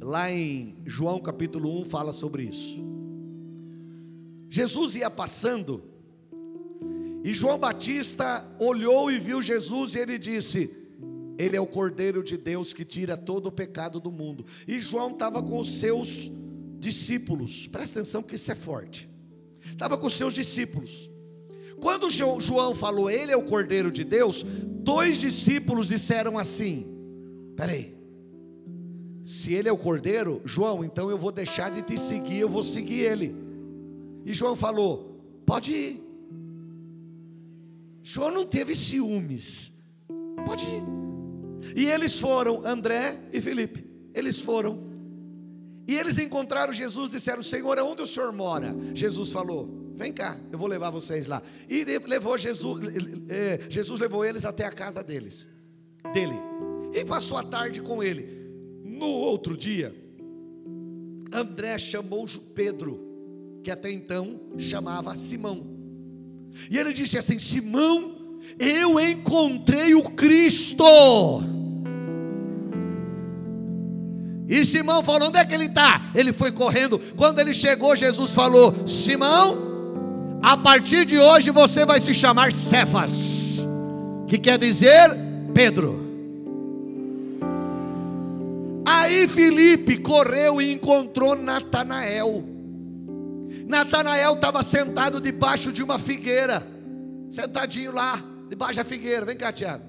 lá 0.00 0.30
em 0.30 0.76
João 0.86 1.20
capítulo 1.20 1.80
1 1.80 1.84
fala 1.84 2.12
sobre 2.12 2.44
isso. 2.44 2.78
Jesus 4.48 4.96
ia 4.96 5.10
passando 5.10 5.82
e 7.24 7.34
João 7.34 7.58
Batista 7.58 8.42
olhou 8.58 9.10
e 9.10 9.18
viu 9.18 9.42
Jesus 9.42 9.94
e 9.94 9.98
ele 9.98 10.18
disse: 10.18 10.70
Ele 11.36 11.56
é 11.56 11.60
o 11.60 11.66
Cordeiro 11.66 12.22
de 12.22 12.36
Deus 12.36 12.72
que 12.72 12.84
tira 12.84 13.16
todo 13.16 13.46
o 13.46 13.52
pecado 13.52 14.00
do 14.00 14.10
mundo. 14.10 14.46
E 14.66 14.80
João 14.80 15.10
estava 15.10 15.42
com 15.42 15.58
os 15.58 15.78
seus 15.78 16.30
discípulos, 16.78 17.66
presta 17.66 18.00
atenção 18.00 18.22
que 18.22 18.36
isso 18.36 18.50
é 18.50 18.54
forte. 18.54 19.08
Estava 19.72 19.98
com 19.98 20.06
os 20.06 20.16
seus 20.16 20.32
discípulos. 20.32 21.10
Quando 21.80 22.10
João 22.10 22.74
falou, 22.74 23.10
Ele 23.10 23.32
é 23.32 23.36
o 23.36 23.44
Cordeiro 23.44 23.90
de 23.90 24.04
Deus, 24.04 24.42
dois 24.42 25.18
discípulos 25.18 25.88
disseram 25.88 26.38
assim: 26.38 26.86
Peraí, 27.56 27.96
se 29.24 29.54
Ele 29.54 29.68
é 29.68 29.72
o 29.72 29.76
Cordeiro, 29.76 30.40
João, 30.44 30.84
então 30.84 31.10
eu 31.10 31.18
vou 31.18 31.30
deixar 31.30 31.70
de 31.70 31.82
te 31.82 31.98
seguir, 31.98 32.38
eu 32.38 32.48
vou 32.48 32.62
seguir 32.62 33.00
Ele. 33.00 33.34
E 34.24 34.32
João 34.32 34.56
falou: 34.56 35.20
Pode 35.46 35.72
ir. 35.72 36.04
João 38.02 38.30
não 38.30 38.46
teve 38.46 38.74
ciúmes, 38.74 39.72
pode 40.46 40.64
ir. 40.64 40.82
E 41.76 41.86
eles 41.86 42.18
foram, 42.18 42.64
André 42.64 43.20
e 43.32 43.40
Felipe. 43.40 43.84
eles 44.14 44.40
foram. 44.40 44.88
E 45.86 45.94
eles 45.94 46.18
encontraram 46.18 46.72
Jesus, 46.72 47.10
disseram: 47.10 47.42
Senhor, 47.42 47.78
aonde 47.78 48.02
o 48.02 48.06
senhor 48.06 48.32
mora? 48.32 48.74
Jesus 48.94 49.30
falou: 49.30 49.77
Vem 49.98 50.12
cá, 50.12 50.38
eu 50.52 50.56
vou 50.56 50.68
levar 50.68 50.90
vocês 50.90 51.26
lá. 51.26 51.42
E 51.68 51.82
levou 51.82 52.38
Jesus, 52.38 52.80
é, 53.28 53.58
Jesus 53.68 53.98
levou 53.98 54.24
eles 54.24 54.44
até 54.44 54.64
a 54.64 54.70
casa 54.70 55.02
deles, 55.02 55.48
dele. 56.14 56.36
E 56.94 57.04
passou 57.04 57.36
a 57.36 57.42
tarde 57.42 57.82
com 57.82 58.00
ele. 58.00 58.38
No 58.84 59.08
outro 59.08 59.56
dia, 59.56 59.92
André 61.32 61.76
chamou 61.78 62.28
Pedro, 62.54 63.60
que 63.64 63.72
até 63.72 63.90
então 63.90 64.40
chamava 64.56 65.16
Simão. 65.16 65.66
E 66.70 66.78
ele 66.78 66.92
disse 66.92 67.18
assim: 67.18 67.40
Simão, 67.40 68.38
eu 68.56 69.00
encontrei 69.00 69.96
o 69.96 70.04
Cristo. 70.04 70.84
E 74.48 74.64
Simão 74.64 75.02
falou: 75.02 75.26
onde 75.26 75.38
é 75.38 75.44
que 75.44 75.54
ele 75.54 75.66
está? 75.66 76.12
Ele 76.14 76.32
foi 76.32 76.52
correndo. 76.52 77.00
Quando 77.16 77.40
ele 77.40 77.52
chegou, 77.52 77.96
Jesus 77.96 78.30
falou: 78.30 78.86
Simão, 78.86 79.67
a 80.42 80.56
partir 80.56 81.04
de 81.04 81.18
hoje 81.18 81.50
você 81.50 81.84
vai 81.84 82.00
se 82.00 82.14
chamar 82.14 82.52
Cefas, 82.52 83.66
que 84.26 84.38
quer 84.38 84.58
dizer 84.58 85.10
Pedro. 85.54 86.06
Aí 88.86 89.28
Felipe 89.28 89.98
correu 89.98 90.62
e 90.62 90.72
encontrou 90.72 91.36
Natanael. 91.36 92.44
Natanael 93.66 94.34
estava 94.34 94.62
sentado 94.62 95.20
debaixo 95.20 95.70
de 95.70 95.82
uma 95.82 95.98
figueira, 95.98 96.66
sentadinho 97.30 97.92
lá, 97.92 98.22
debaixo 98.48 98.76
da 98.76 98.84
figueira. 98.84 99.26
Vem 99.26 99.36
cá, 99.36 99.52
Tiago. 99.52 99.84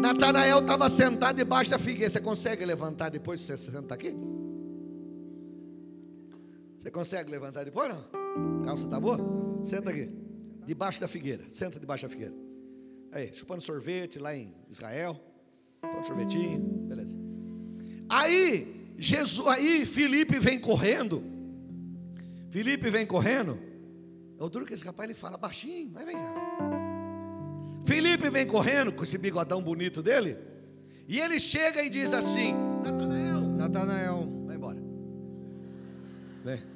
Natanael 0.00 0.58
estava 0.58 0.90
sentado 0.90 1.36
debaixo 1.36 1.70
da 1.70 1.78
figueira. 1.78 2.10
Você 2.10 2.20
consegue 2.20 2.64
levantar 2.64 3.08
depois 3.08 3.40
que 3.40 3.46
você 3.46 3.56
senta 3.56 3.94
aqui? 3.94 4.12
Você 6.82 6.90
consegue 6.90 7.30
levantar 7.30 7.64
depois 7.64 7.94
não? 7.94 8.64
Calça 8.64 8.88
tá 8.88 8.98
boa? 8.98 9.16
Senta 9.62 9.90
aqui. 9.90 10.10
Debaixo 10.66 11.00
da 11.00 11.06
figueira. 11.06 11.44
Senta 11.52 11.78
debaixo 11.78 12.06
da 12.06 12.10
figueira. 12.10 12.34
Aí, 13.12 13.30
chupando 13.32 13.62
sorvete 13.62 14.18
lá 14.18 14.34
em 14.34 14.52
Israel. 14.68 15.16
Um 15.84 16.04
sorvetinho. 16.04 16.58
Beleza. 16.88 17.14
Aí, 18.08 18.96
Jesus, 18.98 19.46
aí 19.46 19.86
Felipe 19.86 20.40
vem 20.40 20.58
correndo. 20.58 21.22
Felipe 22.50 22.90
vem 22.90 23.06
correndo. 23.06 23.60
É 24.36 24.42
o 24.42 24.48
duro 24.48 24.66
que 24.66 24.74
esse 24.74 24.84
rapaz 24.84 25.08
ele 25.08 25.16
fala 25.16 25.36
baixinho, 25.36 25.88
mas 25.94 26.04
vem 26.04 26.16
cá. 26.16 26.34
Felipe 27.86 28.28
vem 28.28 28.44
correndo 28.44 28.92
com 28.92 29.04
esse 29.04 29.16
bigodão 29.16 29.62
bonito 29.62 30.02
dele. 30.02 30.36
E 31.06 31.20
ele 31.20 31.38
chega 31.38 31.80
e 31.80 31.88
diz 31.88 32.12
assim: 32.12 32.52
Natanael, 32.82 33.40
Natanael, 33.40 34.28
vai 34.46 34.56
embora. 34.56 34.82
Vem. 36.44 36.71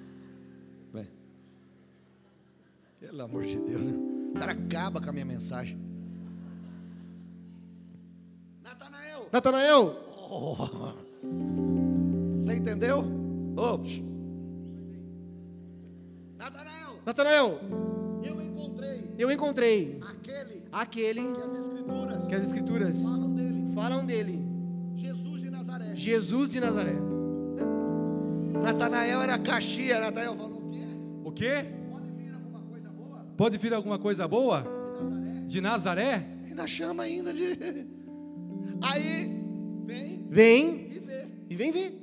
Pelo 3.06 3.22
amor 3.22 3.44
de 3.44 3.56
Deus, 3.60 3.86
o 3.86 4.32
cara 4.36 4.50
acaba 4.50 5.00
com 5.00 5.08
a 5.08 5.12
minha 5.12 5.24
mensagem. 5.24 5.78
Natanael, 8.64 9.28
Natanael, 9.32 9.96
oh. 10.28 10.56
você 12.36 12.54
entendeu? 12.56 13.04
Ops. 13.56 14.02
Natanael, 16.36 17.00
Natanael, 17.06 17.60
eu 18.24 18.42
encontrei 18.42 19.14
eu 19.16 19.30
encontrei 19.30 20.00
aquele 20.02 20.64
aquele 20.72 21.32
que 21.32 21.40
as 21.40 21.54
escrituras 21.54 22.26
que 22.26 22.34
as 22.34 22.42
escrituras 22.42 23.02
falam 23.04 23.34
dele, 23.34 23.72
falam 23.72 24.04
dele, 24.04 24.44
Jesus 24.96 25.42
de 25.42 25.50
Nazaré. 25.50 25.94
Jesus 25.94 26.48
de 26.48 26.58
Nazaré. 26.58 26.96
Natanael 28.64 29.22
era 29.22 29.38
Caxias, 29.38 30.00
Natanael 30.00 30.34
falou 30.34 30.58
o 30.58 30.70
quê? 30.72 30.88
O 31.24 31.32
quê? 31.32 31.75
Pode 33.36 33.58
vir 33.58 33.74
alguma 33.74 33.98
coisa 33.98 34.26
boa? 34.26 34.66
De 35.46 35.60
Nazaré? 35.60 36.18
De 36.18 36.24
Nazaré? 36.24 36.26
Ainda 36.48 36.66
chama 36.66 37.02
ainda 37.02 37.32
de. 37.34 37.58
Aí 38.80 39.30
vem 39.84 40.26
Vem 40.28 40.90
e 40.90 40.98
vê. 41.00 41.26
e 41.50 41.54
vem 41.54 41.70
ver. 41.70 42.02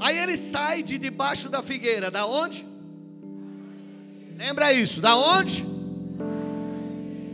Aí 0.00 0.18
ele 0.18 0.36
sai 0.36 0.82
de 0.82 0.98
debaixo 0.98 1.48
da 1.48 1.62
figueira, 1.62 2.10
da 2.10 2.26
onde? 2.26 2.66
Lembra 4.36 4.72
isso, 4.72 5.00
da 5.00 5.16
onde? 5.16 5.64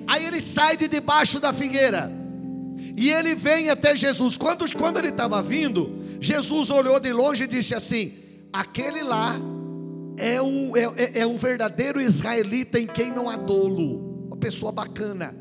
Aí 0.06 0.24
ele 0.24 0.40
sai 0.40 0.76
de 0.76 0.86
debaixo 0.88 1.40
da 1.40 1.52
figueira. 1.52 2.10
E 2.96 3.10
ele 3.10 3.34
vem 3.34 3.70
até 3.70 3.96
Jesus. 3.96 4.36
Quando, 4.36 4.70
quando 4.76 4.98
ele 4.98 5.08
estava 5.08 5.42
vindo, 5.42 6.04
Jesus 6.20 6.70
olhou 6.70 7.00
de 7.00 7.12
longe 7.12 7.44
e 7.44 7.48
disse 7.48 7.74
assim: 7.74 8.12
Aquele 8.52 9.02
lá 9.02 9.34
é 10.16 10.40
um, 10.40 10.76
é, 10.76 10.82
é- 10.96 11.18
é 11.20 11.26
um 11.26 11.36
verdadeiro 11.36 12.00
israelita 12.00 12.78
em 12.78 12.86
quem 12.86 13.10
não 13.10 13.28
há 13.28 13.36
dolo, 13.36 14.26
uma 14.26 14.36
pessoa 14.36 14.70
bacana. 14.72 15.34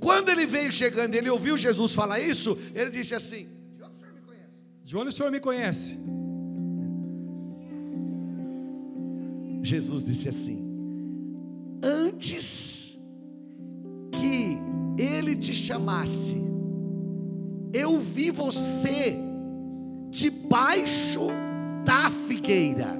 Quando 0.00 0.28
ele 0.30 0.46
veio 0.46 0.72
chegando, 0.72 1.14
ele 1.14 1.28
ouviu 1.30 1.56
Jesus 1.56 1.94
falar 1.94 2.20
isso, 2.20 2.58
ele 2.74 2.90
disse 2.90 3.14
assim: 3.14 3.46
"De 3.74 3.82
onde 3.84 3.90
o 3.94 3.98
senhor 3.98 4.12
me 4.12 4.20
conhece?" 4.20 4.50
De 4.84 4.96
onde 4.96 5.08
o 5.08 5.12
senhor 5.12 5.30
me 5.32 5.40
conhece? 5.40 5.98
Jesus 9.62 10.04
disse 10.04 10.28
assim: 10.28 10.64
Antes 11.82 12.98
que 14.12 14.56
ele 14.98 15.36
te 15.36 15.52
chamasse, 15.52 16.36
eu 17.72 17.98
vi 17.98 18.30
você 18.30 19.16
debaixo 20.10 21.26
da 21.84 22.10
figueira, 22.10 22.98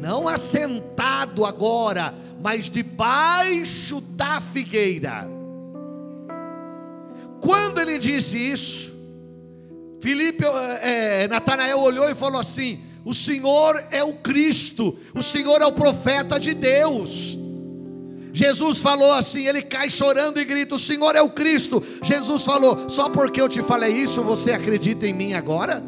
não 0.00 0.26
assentado 0.26 1.44
agora, 1.44 2.14
mas 2.42 2.70
debaixo 2.70 4.00
da 4.00 4.40
figueira. 4.40 5.28
Quando 7.40 7.80
ele 7.80 7.98
disse 7.98 8.38
isso, 8.38 8.92
Filipe, 10.00 10.44
é, 10.82 11.28
Natanael 11.28 11.78
olhou 11.78 12.08
e 12.08 12.14
falou 12.14 12.40
assim: 12.40 12.80
O 13.04 13.12
Senhor 13.12 13.82
é 13.90 14.02
o 14.02 14.14
Cristo, 14.14 14.98
o 15.14 15.22
Senhor 15.22 15.60
é 15.60 15.66
o 15.66 15.72
profeta 15.72 16.40
de 16.40 16.54
Deus. 16.54 17.38
Jesus 18.32 18.78
falou 18.78 19.12
assim, 19.12 19.46
ele 19.46 19.60
cai 19.60 19.90
chorando 19.90 20.40
e 20.40 20.44
grita: 20.44 20.74
O 20.74 20.78
Senhor 20.78 21.14
é 21.14 21.20
o 21.20 21.30
Cristo. 21.30 21.82
Jesus 22.02 22.44
falou: 22.44 22.88
Só 22.88 23.10
porque 23.10 23.40
eu 23.40 23.48
te 23.48 23.62
falei 23.62 23.92
isso, 23.92 24.22
você 24.22 24.52
acredita 24.52 25.06
em 25.06 25.12
mim 25.12 25.34
agora? 25.34 25.82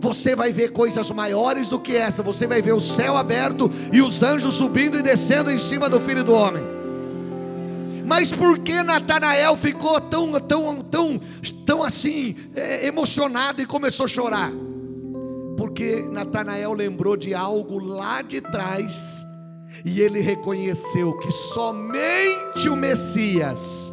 Você 0.00 0.34
vai 0.34 0.50
ver 0.50 0.72
coisas 0.72 1.10
maiores 1.10 1.68
do 1.68 1.78
que 1.78 1.94
essa. 1.94 2.22
Você 2.22 2.46
vai 2.46 2.62
ver 2.62 2.72
o 2.72 2.80
céu 2.80 3.16
aberto 3.16 3.70
e 3.92 4.00
os 4.00 4.22
anjos 4.22 4.54
subindo 4.54 4.98
e 4.98 5.02
descendo 5.02 5.50
em 5.50 5.58
cima 5.58 5.88
do 5.88 6.00
filho 6.00 6.24
do 6.24 6.32
homem. 6.32 6.80
Mas 8.06 8.32
por 8.32 8.58
que 8.58 8.82
Natanael 8.82 9.56
ficou 9.56 10.00
tão, 10.00 10.32
tão, 10.40 10.80
tão, 10.80 11.20
tão 11.64 11.82
assim, 11.84 12.34
é, 12.56 12.86
emocionado 12.86 13.62
e 13.62 13.66
começou 13.66 14.06
a 14.06 14.08
chorar? 14.08 14.50
Porque 15.56 16.02
Natanael 16.10 16.72
lembrou 16.72 17.16
de 17.16 17.34
algo 17.34 17.78
lá 17.78 18.22
de 18.22 18.40
trás 18.40 19.24
e 19.84 20.00
ele 20.00 20.18
reconheceu 20.20 21.16
que 21.18 21.30
somente 21.30 22.68
o 22.68 22.74
Messias 22.74 23.92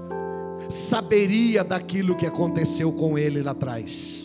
saberia 0.70 1.64
daquilo 1.64 2.16
que 2.16 2.26
aconteceu 2.26 2.92
com 2.92 3.18
ele 3.18 3.44
lá 3.44 3.52
atrás. 3.52 4.17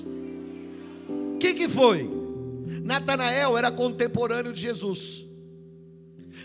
Que, 1.42 1.54
que 1.54 1.68
foi? 1.68 2.08
Natanael 2.84 3.58
era 3.58 3.68
contemporâneo 3.68 4.52
de 4.52 4.60
Jesus. 4.60 5.24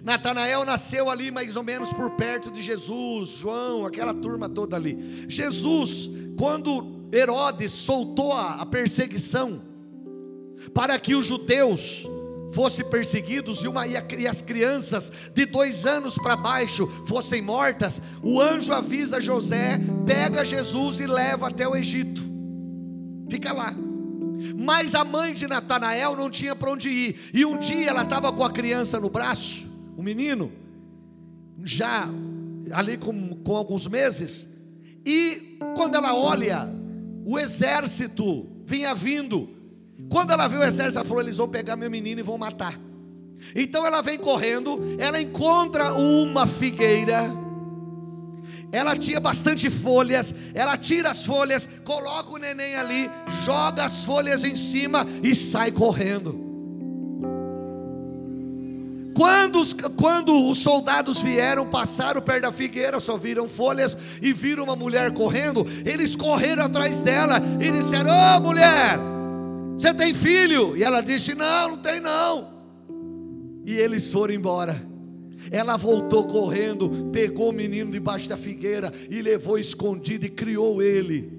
Natanael 0.03 0.65
nasceu 0.65 1.07
ali 1.07 1.29
mais 1.29 1.55
ou 1.55 1.61
menos 1.61 1.93
por 1.93 2.09
perto 2.15 2.49
de 2.49 2.63
Jesus, 2.63 3.29
João, 3.29 3.85
aquela 3.85 4.11
turma 4.11 4.49
toda 4.49 4.75
ali. 4.75 5.23
Jesus, 5.29 6.09
quando 6.35 7.07
Herodes 7.13 7.71
soltou 7.73 8.33
a, 8.33 8.65
perseguição 8.65 9.61
para 10.73 10.97
que 10.97 11.13
os 11.13 11.27
judeus 11.27 12.07
fossem 12.51 12.83
perseguidos 12.89 13.59
e, 13.63 13.67
uma, 13.67 13.85
e 13.85 14.27
as 14.27 14.41
crianças 14.41 15.11
de 15.31 15.45
dois 15.45 15.85
anos 15.85 16.15
para 16.15 16.35
baixo 16.35 16.87
fossem 17.05 17.39
mortas, 17.39 18.01
o 18.23 18.41
anjo 18.41 18.73
avisa 18.73 19.21
José, 19.21 19.79
pega 20.07 20.43
Jesus 20.43 20.99
e 20.99 21.05
leva 21.05 21.49
até 21.49 21.67
o 21.67 21.75
Egito. 21.75 22.23
Fica 23.29 23.53
lá. 23.53 23.75
Mas 24.55 24.95
a 24.95 25.03
mãe 25.03 25.33
de 25.33 25.47
Natanael 25.47 26.15
não 26.15 26.29
tinha 26.29 26.55
para 26.55 26.71
onde 26.71 26.89
ir. 26.89 27.29
E 27.33 27.45
um 27.45 27.57
dia 27.57 27.89
ela 27.89 28.03
estava 28.03 28.31
com 28.31 28.43
a 28.43 28.51
criança 28.51 28.99
no 28.99 29.09
braço, 29.09 29.67
o 29.95 30.03
menino, 30.03 30.51
já 31.63 32.07
ali 32.71 32.97
com, 32.97 33.29
com 33.43 33.55
alguns 33.55 33.87
meses. 33.87 34.47
E 35.05 35.57
quando 35.75 35.95
ela 35.95 36.15
olha, 36.15 36.69
o 37.25 37.39
exército 37.39 38.47
vinha 38.65 38.93
vindo. 38.93 39.49
Quando 40.09 40.31
ela 40.31 40.47
viu 40.47 40.59
o 40.59 40.63
exército, 40.63 40.99
ela 40.99 41.07
falou: 41.07 41.23
Eles 41.23 41.37
vão 41.37 41.47
pegar 41.47 41.75
meu 41.75 41.89
menino 41.89 42.19
e 42.19 42.23
vão 42.23 42.37
matar. 42.37 42.79
Então 43.55 43.85
ela 43.85 44.01
vem 44.01 44.17
correndo, 44.17 44.79
ela 44.99 45.21
encontra 45.21 45.93
uma 45.93 46.45
figueira. 46.45 47.46
Ela 48.71 48.97
tinha 48.97 49.19
bastante 49.19 49.69
folhas, 49.69 50.35
ela 50.53 50.77
tira 50.77 51.09
as 51.09 51.25
folhas, 51.25 51.67
coloca 51.85 52.31
o 52.31 52.37
neném 52.37 52.75
ali, 52.75 53.09
joga 53.45 53.85
as 53.85 54.03
folhas 54.03 54.43
em 54.43 54.55
cima 54.55 55.07
e 55.23 55.33
sai 55.33 55.71
correndo. 55.71 56.45
Quando 59.15 59.59
os, 59.59 59.73
quando 59.73 60.49
os 60.51 60.59
soldados 60.59 61.21
vieram, 61.21 61.65
passaram 61.65 62.21
perto 62.21 62.43
da 62.43 62.51
figueira, 62.51 62.99
só 62.99 63.17
viram 63.17 63.47
folhas 63.47 63.97
e 64.21 64.31
viram 64.31 64.65
uma 64.65 64.75
mulher 64.75 65.11
correndo, 65.11 65.65
eles 65.83 66.15
correram 66.15 66.65
atrás 66.65 67.01
dela 67.01 67.41
e 67.59 67.71
disseram: 67.71 68.11
Ô 68.11 68.37
oh, 68.37 68.39
mulher, 68.41 68.99
você 69.75 69.91
tem 69.91 70.13
filho? 70.13 70.77
E 70.77 70.83
ela 70.83 71.01
disse: 71.01 71.33
Não, 71.33 71.69
não 71.69 71.77
tem 71.77 71.99
não. 71.99 72.49
E 73.65 73.73
eles 73.73 74.11
foram 74.11 74.35
embora. 74.35 74.79
Ela 75.51 75.77
voltou 75.77 76.27
correndo, 76.27 77.09
pegou 77.11 77.49
o 77.49 77.53
menino 77.53 77.91
debaixo 77.91 78.27
da 78.27 78.37
figueira 78.37 78.91
e 79.09 79.21
levou 79.21 79.57
escondido 79.57 80.25
e 80.25 80.29
criou 80.29 80.81
ele. 80.81 81.31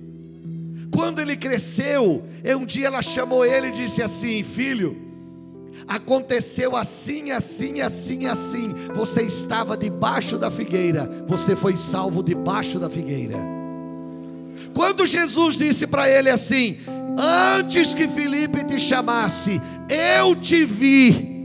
Quando 0.90 1.20
ele 1.20 1.36
cresceu, 1.36 2.24
um 2.58 2.64
dia 2.64 2.86
ela 2.86 3.02
chamou 3.02 3.44
ele 3.44 3.68
e 3.68 3.72
disse 3.72 4.02
assim: 4.02 4.42
Filho, 4.42 5.08
Aconteceu 5.86 6.76
assim, 6.76 7.30
assim, 7.30 7.80
assim, 7.80 8.26
assim. 8.26 8.74
Você 8.94 9.22
estava 9.22 9.76
debaixo 9.76 10.36
da 10.38 10.50
figueira, 10.50 11.24
você 11.26 11.54
foi 11.54 11.76
salvo 11.76 12.22
debaixo 12.22 12.78
da 12.78 12.90
figueira. 12.90 13.38
Quando 14.74 15.06
Jesus 15.06 15.56
disse 15.56 15.86
para 15.86 16.08
ele 16.08 16.30
assim: 16.30 16.78
Antes 17.18 17.94
que 17.94 18.08
Felipe 18.08 18.64
te 18.64 18.78
chamasse, 18.80 19.60
eu 19.88 20.34
te 20.34 20.64
vi. 20.64 21.37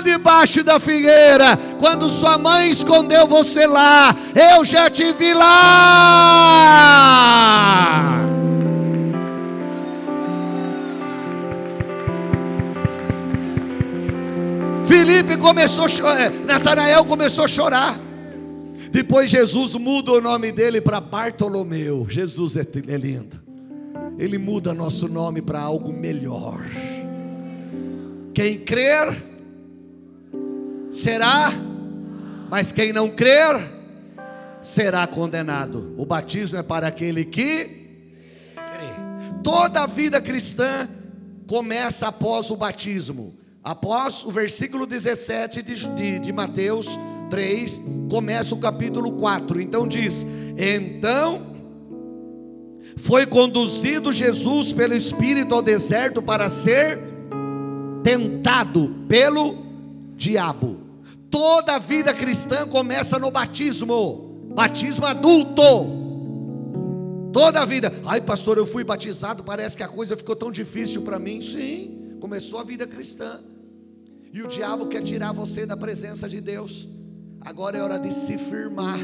Debaixo 0.00 0.62
da 0.62 0.78
figueira, 0.80 1.56
quando 1.78 2.08
sua 2.08 2.38
mãe 2.38 2.70
escondeu 2.70 3.26
você 3.26 3.66
lá, 3.66 4.14
eu 4.34 4.64
já 4.64 4.88
te 4.88 5.12
vi 5.12 5.34
lá. 5.34 6.68
Felipe 14.84 15.36
começou 15.36 15.84
a 15.84 15.88
chorar, 15.88 16.20
é, 16.20 16.30
Natanael 16.30 17.04
começou 17.04 17.44
a 17.44 17.48
chorar. 17.48 17.98
Depois 18.90 19.30
Jesus 19.30 19.74
muda 19.74 20.12
o 20.12 20.20
nome 20.20 20.50
dele 20.50 20.80
para 20.80 21.00
Bartolomeu. 21.00 22.06
Jesus 22.08 22.56
é, 22.56 22.66
é 22.88 22.96
lindo. 22.96 23.38
Ele 24.18 24.38
muda 24.38 24.72
nosso 24.72 25.08
nome 25.08 25.42
para 25.42 25.60
algo 25.60 25.92
melhor. 25.92 26.64
Quem 28.34 28.58
crer 28.58 29.22
será, 30.98 31.52
mas 32.50 32.72
quem 32.72 32.92
não 32.92 33.08
crer 33.08 33.54
será 34.60 35.06
condenado. 35.06 35.94
O 35.96 36.04
batismo 36.04 36.58
é 36.58 36.62
para 36.62 36.88
aquele 36.88 37.24
que 37.24 37.64
crê. 38.54 39.40
Toda 39.42 39.82
a 39.82 39.86
vida 39.86 40.20
cristã 40.20 40.88
começa 41.46 42.08
após 42.08 42.50
o 42.50 42.56
batismo. 42.56 43.34
Após 43.62 44.24
o 44.24 44.30
versículo 44.30 44.86
17 44.86 45.62
de, 45.62 45.74
de, 45.94 46.18
de 46.18 46.32
Mateus 46.32 46.98
3, 47.30 47.80
começa 48.10 48.54
o 48.54 48.58
capítulo 48.58 49.12
4. 49.12 49.60
Então 49.60 49.86
diz: 49.86 50.26
Então 50.56 51.42
foi 52.96 53.24
conduzido 53.26 54.12
Jesus 54.12 54.72
pelo 54.72 54.94
Espírito 54.94 55.54
ao 55.54 55.62
deserto 55.62 56.20
para 56.20 56.50
ser 56.50 56.98
tentado 58.02 59.04
pelo 59.08 59.66
diabo. 60.16 60.77
Toda 61.30 61.74
a 61.74 61.78
vida 61.78 62.14
cristã 62.14 62.66
começa 62.66 63.18
no 63.18 63.30
batismo, 63.30 64.50
batismo 64.54 65.04
adulto. 65.06 65.62
Toda 67.32 67.60
a 67.60 67.64
vida, 67.64 67.92
ai 68.06 68.20
pastor, 68.20 68.56
eu 68.56 68.66
fui 68.66 68.82
batizado, 68.82 69.44
parece 69.44 69.76
que 69.76 69.82
a 69.82 69.88
coisa 69.88 70.16
ficou 70.16 70.34
tão 70.34 70.50
difícil 70.50 71.02
para 71.02 71.18
mim. 71.18 71.42
Sim, 71.42 72.16
começou 72.20 72.58
a 72.58 72.64
vida 72.64 72.86
cristã. 72.86 73.40
E 74.32 74.42
o 74.42 74.48
diabo 74.48 74.86
quer 74.86 75.02
tirar 75.02 75.32
você 75.32 75.66
da 75.66 75.76
presença 75.76 76.28
de 76.28 76.40
Deus. 76.40 76.88
Agora 77.40 77.78
é 77.78 77.82
hora 77.82 77.98
de 77.98 78.12
se 78.12 78.36
firmar 78.36 78.98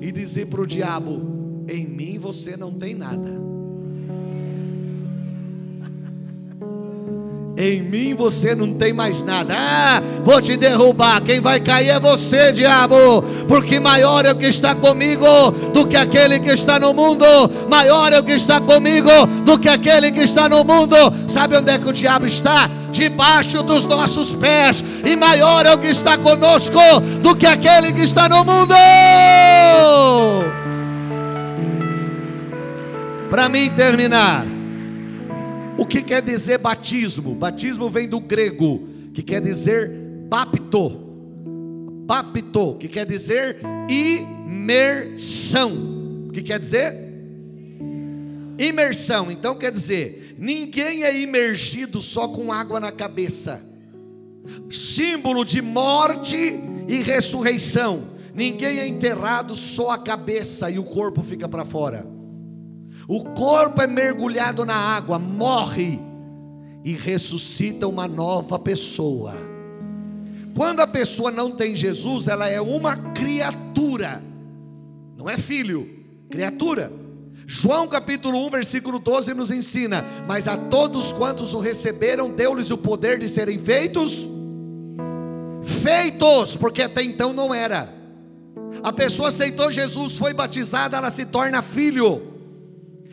e 0.00 0.10
dizer 0.10 0.46
para 0.46 0.62
o 0.62 0.66
diabo: 0.66 1.64
em 1.68 1.86
mim 1.86 2.18
você 2.18 2.56
não 2.56 2.72
tem 2.72 2.94
nada. 2.94 3.53
Em 7.56 7.80
mim 7.80 8.14
você 8.14 8.52
não 8.52 8.74
tem 8.74 8.92
mais 8.92 9.22
nada. 9.22 9.54
Ah, 9.56 10.02
vou 10.24 10.42
te 10.42 10.56
derrubar. 10.56 11.20
Quem 11.22 11.40
vai 11.40 11.60
cair 11.60 11.90
é 11.90 12.00
você, 12.00 12.50
diabo. 12.50 13.22
Porque 13.46 13.78
maior 13.78 14.24
é 14.24 14.32
o 14.32 14.36
que 14.36 14.46
está 14.46 14.74
comigo 14.74 15.24
do 15.72 15.86
que 15.86 15.96
aquele 15.96 16.40
que 16.40 16.50
está 16.50 16.80
no 16.80 16.92
mundo. 16.92 17.24
Maior 17.70 18.12
é 18.12 18.18
o 18.18 18.24
que 18.24 18.32
está 18.32 18.60
comigo 18.60 19.08
do 19.44 19.56
que 19.56 19.68
aquele 19.68 20.10
que 20.10 20.22
está 20.22 20.48
no 20.48 20.64
mundo. 20.64 20.96
Sabe 21.28 21.56
onde 21.56 21.70
é 21.70 21.78
que 21.78 21.88
o 21.88 21.92
diabo 21.92 22.26
está? 22.26 22.68
Debaixo 22.90 23.62
dos 23.62 23.84
nossos 23.84 24.32
pés. 24.32 24.84
E 25.04 25.14
maior 25.14 25.64
é 25.64 25.72
o 25.72 25.78
que 25.78 25.88
está 25.88 26.18
conosco 26.18 26.80
do 27.22 27.36
que 27.36 27.46
aquele 27.46 27.92
que 27.92 28.02
está 28.02 28.28
no 28.28 28.44
mundo. 28.44 28.74
Para 33.30 33.48
mim 33.48 33.70
terminar. 33.70 34.53
O 35.76 35.84
que 35.84 36.02
quer 36.02 36.22
dizer 36.22 36.58
batismo? 36.58 37.34
Batismo 37.34 37.90
vem 37.90 38.08
do 38.08 38.20
grego, 38.20 38.88
que 39.12 39.22
quer 39.22 39.40
dizer 39.40 39.90
bapto. 40.28 41.00
Bapto, 42.06 42.76
que 42.78 42.86
quer 42.86 43.04
dizer 43.04 43.58
imersão. 43.88 45.72
O 46.28 46.32
que 46.32 46.42
quer 46.42 46.60
dizer? 46.60 46.94
Imersão. 48.58 49.30
Então 49.32 49.56
quer 49.56 49.72
dizer, 49.72 50.36
ninguém 50.38 51.02
é 51.02 51.20
imergido 51.20 52.00
só 52.00 52.28
com 52.28 52.52
água 52.52 52.78
na 52.78 52.92
cabeça. 52.92 53.60
Símbolo 54.70 55.44
de 55.44 55.60
morte 55.60 56.36
e 56.86 57.02
ressurreição. 57.02 58.14
Ninguém 58.32 58.78
é 58.78 58.86
enterrado 58.86 59.56
só 59.56 59.90
a 59.90 59.98
cabeça 59.98 60.70
e 60.70 60.78
o 60.78 60.84
corpo 60.84 61.22
fica 61.22 61.48
para 61.48 61.64
fora. 61.64 62.13
O 63.06 63.24
corpo 63.24 63.82
é 63.82 63.86
mergulhado 63.86 64.64
na 64.64 64.74
água, 64.74 65.18
morre 65.18 66.00
e 66.84 66.92
ressuscita 66.92 67.86
uma 67.86 68.08
nova 68.08 68.58
pessoa. 68.58 69.34
Quando 70.54 70.80
a 70.80 70.86
pessoa 70.86 71.30
não 71.30 71.50
tem 71.50 71.74
Jesus, 71.74 72.28
ela 72.28 72.48
é 72.48 72.60
uma 72.60 72.96
criatura, 73.12 74.22
não 75.16 75.28
é 75.28 75.36
filho, 75.36 75.88
criatura. 76.30 76.92
João 77.46 77.86
capítulo 77.86 78.46
1, 78.46 78.50
versículo 78.50 78.98
12 78.98 79.34
nos 79.34 79.50
ensina: 79.50 80.04
Mas 80.26 80.48
a 80.48 80.56
todos 80.56 81.12
quantos 81.12 81.52
o 81.52 81.60
receberam, 81.60 82.30
deu-lhes 82.30 82.70
o 82.70 82.78
poder 82.78 83.18
de 83.18 83.28
serem 83.28 83.58
feitos, 83.58 84.26
feitos, 85.62 86.56
porque 86.56 86.82
até 86.82 87.02
então 87.02 87.32
não 87.32 87.52
era. 87.52 87.92
A 88.82 88.92
pessoa 88.92 89.28
aceitou 89.28 89.70
Jesus, 89.70 90.16
foi 90.16 90.32
batizada, 90.32 90.96
ela 90.96 91.10
se 91.10 91.26
torna 91.26 91.60
filho. 91.60 92.33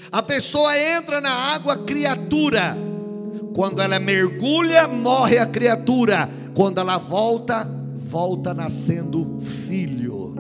A 0.10 0.24
pessoa 0.24 0.78
entra 0.78 1.20
na 1.20 1.32
água 1.32 1.78
criatura. 1.78 2.78
Quando 3.54 3.82
ela 3.82 4.00
mergulha, 4.00 4.88
morre 4.88 5.38
a 5.38 5.46
criatura. 5.46 6.30
Quando 6.56 6.80
ela 6.80 6.98
volta, 6.98 7.68
volta 7.98 8.54
nascendo 8.54 9.40
filho. 9.42 10.36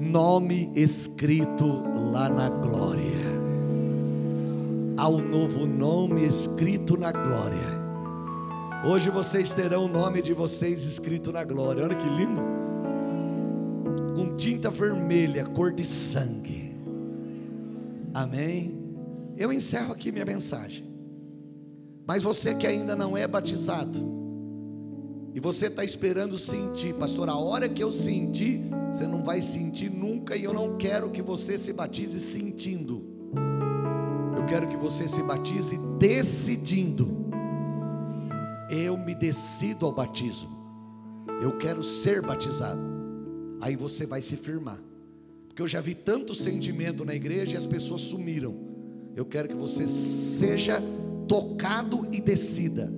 Nome 0.00 0.70
escrito 0.74 1.82
lá 2.12 2.28
na 2.28 2.48
glória. 2.48 3.24
Há 4.96 5.08
um 5.08 5.20
novo 5.20 5.66
nome 5.66 6.24
escrito 6.26 6.96
na 6.96 7.10
glória. 7.10 7.84
Hoje 8.86 9.10
vocês 9.10 9.52
terão 9.54 9.86
o 9.86 9.88
nome 9.88 10.22
de 10.22 10.32
vocês 10.32 10.84
escrito 10.84 11.32
na 11.32 11.42
glória. 11.42 11.82
Olha 11.82 11.96
que 11.96 12.08
lindo. 12.08 12.42
Com 14.14 14.36
tinta 14.36 14.70
vermelha, 14.70 15.44
cor 15.46 15.72
de 15.72 15.84
sangue. 15.84 16.63
Amém? 18.14 18.80
Eu 19.36 19.52
encerro 19.52 19.92
aqui 19.92 20.12
minha 20.12 20.24
mensagem. 20.24 20.88
Mas 22.06 22.22
você 22.22 22.54
que 22.54 22.66
ainda 22.66 22.94
não 22.94 23.16
é 23.16 23.26
batizado, 23.26 24.14
e 25.34 25.40
você 25.40 25.66
está 25.66 25.82
esperando 25.82 26.38
sentir, 26.38 26.94
pastor, 26.94 27.28
a 27.28 27.36
hora 27.36 27.68
que 27.68 27.82
eu 27.82 27.90
sentir, 27.90 28.60
você 28.92 29.08
não 29.08 29.24
vai 29.24 29.42
sentir 29.42 29.90
nunca, 29.90 30.36
e 30.36 30.44
eu 30.44 30.54
não 30.54 30.76
quero 30.76 31.10
que 31.10 31.20
você 31.20 31.58
se 31.58 31.72
batize 31.72 32.20
sentindo. 32.20 33.04
Eu 34.36 34.46
quero 34.46 34.68
que 34.68 34.76
você 34.76 35.08
se 35.08 35.20
batize 35.22 35.76
decidindo. 35.98 37.08
Eu 38.70 38.96
me 38.96 39.14
decido 39.14 39.86
ao 39.86 39.92
batismo. 39.92 40.50
Eu 41.42 41.56
quero 41.56 41.82
ser 41.82 42.22
batizado. 42.22 42.80
Aí 43.60 43.74
você 43.74 44.06
vai 44.06 44.22
se 44.22 44.36
firmar. 44.36 44.78
Porque 45.54 45.62
eu 45.62 45.68
já 45.68 45.80
vi 45.80 45.94
tanto 45.94 46.34
sentimento 46.34 47.04
na 47.04 47.14
igreja 47.14 47.54
e 47.54 47.56
as 47.56 47.64
pessoas 47.64 48.00
sumiram. 48.00 48.56
Eu 49.14 49.24
quero 49.24 49.46
que 49.46 49.54
você 49.54 49.86
seja 49.86 50.82
tocado 51.28 52.08
e 52.10 52.20
decida. 52.20 52.92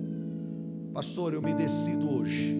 Pastor, 0.91 1.35
eu 1.35 1.41
me 1.43 1.53
decido 1.53 2.11
hoje. 2.11 2.57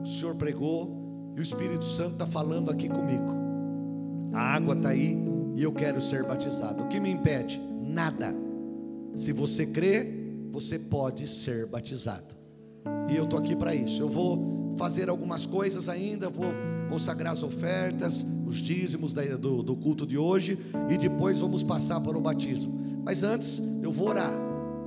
O 0.00 0.06
Senhor 0.06 0.36
pregou 0.36 1.32
e 1.34 1.40
o 1.40 1.42
Espírito 1.42 1.84
Santo 1.84 2.12
está 2.12 2.24
falando 2.24 2.70
aqui 2.70 2.88
comigo. 2.88 3.34
A 4.32 4.54
água 4.54 4.76
está 4.76 4.90
aí 4.90 5.18
e 5.56 5.62
eu 5.64 5.72
quero 5.72 6.00
ser 6.00 6.22
batizado. 6.22 6.84
O 6.84 6.86
que 6.86 7.00
me 7.00 7.10
impede? 7.10 7.60
Nada. 7.82 8.32
Se 9.16 9.32
você 9.32 9.66
crê, 9.66 10.06
você 10.52 10.78
pode 10.78 11.26
ser 11.26 11.66
batizado. 11.66 12.32
E 13.10 13.16
eu 13.16 13.24
estou 13.24 13.40
aqui 13.40 13.56
para 13.56 13.74
isso. 13.74 14.00
Eu 14.00 14.08
vou 14.08 14.76
fazer 14.78 15.08
algumas 15.08 15.46
coisas 15.46 15.88
ainda, 15.88 16.30
vou 16.30 16.52
consagrar 16.88 17.32
as 17.32 17.42
ofertas, 17.42 18.24
os 18.46 18.58
dízimos 18.58 19.12
do, 19.14 19.62
do 19.62 19.76
culto 19.76 20.06
de 20.06 20.18
hoje, 20.18 20.58
e 20.88 20.96
depois 20.96 21.40
vamos 21.40 21.62
passar 21.62 22.00
para 22.00 22.16
o 22.16 22.20
batismo. 22.20 23.02
Mas 23.04 23.22
antes, 23.22 23.60
eu 23.82 23.92
vou 23.92 24.08
orar. 24.08 24.32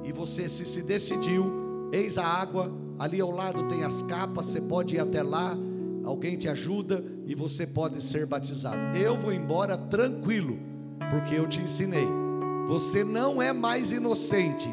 E 0.04 0.12
você, 0.12 0.48
se 0.48 0.66
se 0.66 0.82
decidiu, 0.82 1.90
eis 1.92 2.18
a 2.18 2.26
água, 2.26 2.72
ali 2.98 3.22
ao 3.22 3.32
lado 3.32 3.68
tem 3.68 3.84
as 3.84 4.02
capas, 4.04 4.48
você 4.48 4.62
pode 4.62 4.96
ir 4.96 5.00
até 5.00 5.22
lá, 5.22 5.56
alguém 6.04 6.38
te 6.38 6.48
ajuda 6.48 7.04
e 7.26 7.36
você 7.36 7.68
pode 7.68 8.02
ser 8.02 8.26
batizado. 8.26 8.98
Eu 8.98 9.18
vou 9.18 9.34
embora 9.34 9.78
tranquilo, 9.78 10.58
porque 11.10 11.36
eu 11.36 11.48
te 11.48 11.60
ensinei. 11.60 12.08
Você 12.68 13.04
não 13.04 13.42
é 13.42 13.54
mais 13.54 13.92
inocente. 13.92 14.68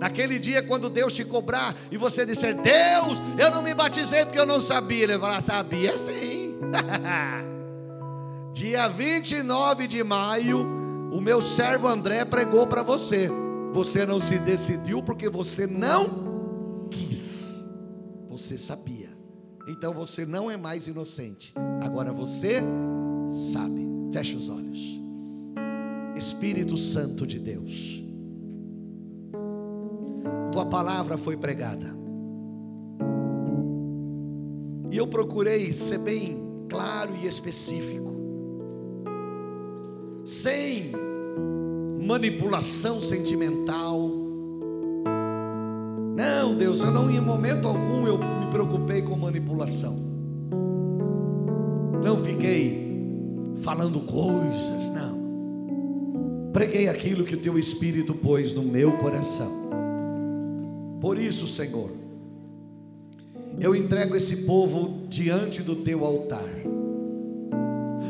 Naquele 0.00 0.38
dia, 0.38 0.62
quando 0.62 0.88
Deus 0.88 1.12
te 1.12 1.24
cobrar 1.24 1.74
e 1.90 1.96
você 1.96 2.24
disser, 2.24 2.54
Deus, 2.54 3.18
eu 3.36 3.50
não 3.50 3.62
me 3.62 3.74
batizei 3.74 4.24
porque 4.24 4.38
eu 4.38 4.46
não 4.46 4.60
sabia, 4.60 5.02
ele 5.02 5.18
vai 5.18 5.30
falar, 5.30 5.42
sabia 5.42 5.96
sim. 5.96 6.37
dia 8.52 8.88
29 8.88 9.86
de 9.86 10.02
maio, 10.02 10.60
o 11.12 11.20
meu 11.20 11.40
servo 11.42 11.86
André 11.88 12.24
pregou 12.24 12.66
para 12.66 12.82
você. 12.82 13.30
Você 13.72 14.04
não 14.06 14.20
se 14.20 14.38
decidiu 14.38 15.02
porque 15.02 15.28
você 15.28 15.66
não 15.66 16.88
quis. 16.90 17.62
Você 18.28 18.56
sabia. 18.58 19.16
Então 19.68 19.92
você 19.92 20.24
não 20.24 20.50
é 20.50 20.56
mais 20.56 20.86
inocente. 20.86 21.52
Agora 21.82 22.12
você 22.12 22.62
sabe. 23.52 23.86
Feche 24.12 24.34
os 24.34 24.48
olhos. 24.48 24.80
Espírito 26.16 26.76
Santo 26.76 27.26
de 27.26 27.38
Deus. 27.38 28.02
Tua 30.50 30.66
palavra 30.66 31.18
foi 31.18 31.36
pregada. 31.36 31.96
E 34.90 34.96
eu 34.96 35.06
procurei 35.06 35.70
ser 35.72 35.98
bem 35.98 36.47
claro 36.68 37.12
e 37.22 37.26
específico. 37.26 38.14
Sem 40.24 40.92
manipulação 42.00 43.00
sentimental. 43.00 44.10
Não, 46.16 46.54
Deus, 46.56 46.80
eu 46.80 46.90
não 46.90 47.10
em 47.10 47.20
momento 47.20 47.66
algum 47.66 48.06
eu 48.06 48.18
me 48.18 48.50
preocupei 48.50 49.02
com 49.02 49.16
manipulação. 49.16 49.96
Não 52.02 52.18
fiquei 52.18 52.88
falando 53.58 54.00
coisas, 54.00 54.88
não. 54.94 56.50
Preguei 56.52 56.88
aquilo 56.88 57.24
que 57.24 57.34
o 57.34 57.38
teu 57.38 57.58
espírito 57.58 58.14
pôs 58.14 58.54
no 58.54 58.62
meu 58.62 58.92
coração. 58.98 59.68
Por 61.00 61.18
isso, 61.18 61.46
Senhor, 61.46 61.90
eu 63.60 63.74
entrego 63.74 64.16
esse 64.16 64.44
povo 64.44 65.06
diante 65.08 65.62
do 65.62 65.76
teu 65.76 66.04
altar 66.04 66.58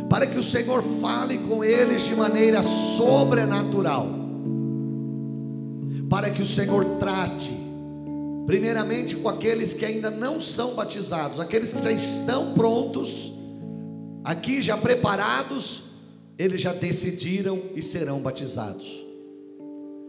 para 0.09 0.27
que 0.27 0.39
o 0.39 0.43
Senhor 0.43 0.83
fale 0.83 1.39
com 1.39 1.63
eles 1.63 2.03
de 2.03 2.17
maneira 2.17 2.63
sobrenatural, 2.63 4.09
para 6.09 6.31
que 6.31 6.41
o 6.41 6.47
Senhor 6.47 6.85
trate, 6.99 7.53
primeiramente 8.47 9.17
com 9.17 9.29
aqueles 9.29 9.75
que 9.75 9.85
ainda 9.85 10.11
não 10.11 10.41
são 10.41 10.75
batizados, 10.75 11.39
aqueles 11.39 11.73
que 11.73 11.83
já 11.83 11.93
estão 11.93 12.55
prontos, 12.55 13.33
aqui 14.25 14.63
já 14.63 14.79
preparados, 14.79 15.89
eles 16.39 16.61
já 16.61 16.73
decidiram 16.73 17.61
e 17.75 17.83
serão 17.83 18.21
batizados. 18.21 19.05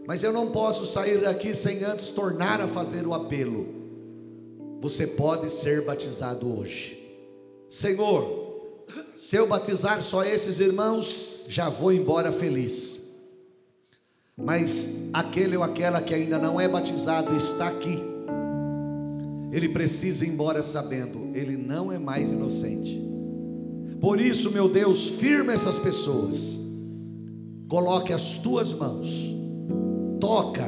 Mas 0.06 0.22
eu 0.22 0.32
não 0.32 0.50
posso 0.50 0.86
sair 0.86 1.20
daqui 1.20 1.54
sem 1.54 1.84
antes 1.84 2.08
tornar 2.08 2.60
a 2.60 2.66
fazer 2.66 3.06
o 3.06 3.12
apelo. 3.12 3.79
Você 4.80 5.06
pode 5.06 5.50
ser 5.50 5.84
batizado 5.84 6.58
hoje. 6.58 6.98
Senhor, 7.68 8.86
se 9.18 9.36
eu 9.36 9.46
batizar 9.46 10.02
só 10.02 10.24
esses 10.24 10.58
irmãos, 10.58 11.26
já 11.46 11.68
vou 11.68 11.92
embora 11.92 12.32
feliz. 12.32 12.98
Mas 14.36 15.08
aquele 15.12 15.56
ou 15.56 15.62
aquela 15.62 16.00
que 16.00 16.14
ainda 16.14 16.38
não 16.38 16.58
é 16.58 16.66
batizado 16.66 17.36
está 17.36 17.68
aqui. 17.68 17.98
Ele 19.52 19.68
precisa 19.68 20.24
ir 20.24 20.30
embora 20.30 20.62
sabendo, 20.62 21.30
ele 21.34 21.56
não 21.56 21.92
é 21.92 21.98
mais 21.98 22.30
inocente. 22.30 22.98
Por 24.00 24.18
isso, 24.18 24.50
meu 24.52 24.68
Deus, 24.68 25.16
firma 25.16 25.52
essas 25.52 25.78
pessoas. 25.78 26.58
Coloque 27.68 28.12
as 28.12 28.38
tuas 28.38 28.72
mãos. 28.72 29.10
Toca. 30.18 30.66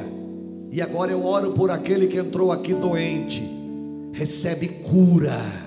E 0.69 0.81
agora 0.81 1.11
eu 1.11 1.25
oro 1.25 1.53
por 1.53 1.71
aquele 1.71 2.07
que 2.07 2.17
entrou 2.17 2.51
aqui 2.51 2.73
doente. 2.73 3.52
Recebe 4.13 4.67
cura 4.67 5.63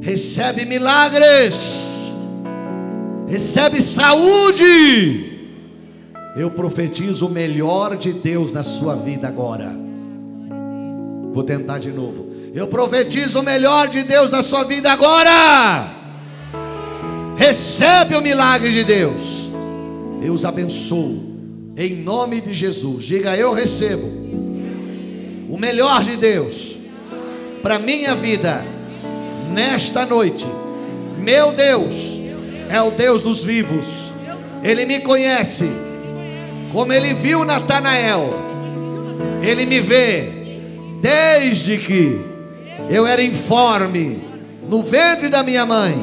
recebe 0.00 0.64
milagres, 0.64 2.12
recebe 3.26 3.80
saúde. 3.80 5.32
Eu 6.36 6.50
profetizo 6.50 7.26
o 7.26 7.30
melhor 7.30 7.96
de 7.96 8.12
Deus 8.12 8.52
na 8.52 8.62
sua 8.62 8.96
vida 8.96 9.28
agora. 9.28 9.72
Vou 11.32 11.44
tentar 11.44 11.78
de 11.78 11.90
novo. 11.90 12.32
Eu 12.52 12.66
profetizo 12.68 13.40
o 13.40 13.42
melhor 13.42 13.88
de 13.88 14.02
Deus 14.02 14.30
na 14.30 14.42
sua 14.42 14.64
vida 14.64 14.90
agora. 14.90 15.92
Recebe 17.36 18.14
o 18.14 18.20
milagre 18.20 18.72
de 18.72 18.84
Deus. 18.84 19.50
Eu 20.22 20.32
os 20.32 20.44
abençoo. 20.44 21.34
Em 21.76 21.96
nome 21.96 22.40
de 22.40 22.54
Jesus. 22.54 23.04
Diga: 23.04 23.36
Eu 23.36 23.52
recebo 23.52 24.06
o 25.48 25.58
melhor 25.58 26.02
de 26.04 26.16
Deus 26.16 26.73
para 27.64 27.78
minha 27.78 28.14
vida 28.14 28.62
nesta 29.50 30.04
noite. 30.04 30.44
Meu 31.18 31.50
Deus 31.52 32.18
é 32.68 32.78
o 32.82 32.90
Deus 32.90 33.22
dos 33.22 33.42
vivos. 33.42 34.10
Ele 34.62 34.84
me 34.84 35.00
conhece. 35.00 35.72
Como 36.70 36.92
ele 36.92 37.14
viu 37.14 37.42
Natanael. 37.42 38.34
Ele 39.40 39.64
me 39.64 39.80
vê 39.80 40.28
desde 41.00 41.78
que 41.78 42.20
eu 42.90 43.06
era 43.06 43.22
informe 43.22 44.22
no 44.68 44.82
ventre 44.82 45.30
da 45.30 45.42
minha 45.42 45.64
mãe. 45.64 45.94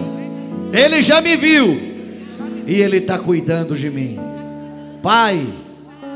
Ele 0.74 1.04
já 1.04 1.22
me 1.22 1.36
viu 1.36 1.80
e 2.66 2.82
ele 2.82 2.98
está 2.98 3.20
cuidando 3.20 3.78
de 3.78 3.92
mim. 3.92 4.18
Pai, 5.04 5.46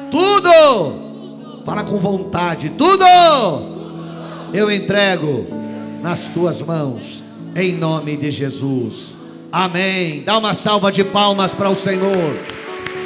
tudo, 0.10 1.64
fala 1.64 1.84
com 1.84 2.00
vontade, 2.00 2.72
tudo 2.72 3.75
eu 4.56 4.72
entrego 4.72 5.46
nas 6.02 6.30
tuas 6.30 6.62
mãos 6.62 7.24
em 7.56 7.74
nome 7.74 8.16
de 8.16 8.32
Jesus. 8.32 9.18
Amém. 9.52 10.24
Dá 10.24 10.38
uma 10.38 10.54
salva 10.54 10.92
de 10.92 11.04
palmas 11.04 11.54
para 11.54 11.70
o 11.70 11.76
Senhor. 11.76 12.36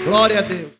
Glória 0.05 0.39
a 0.39 0.41
Deus. 0.41 0.69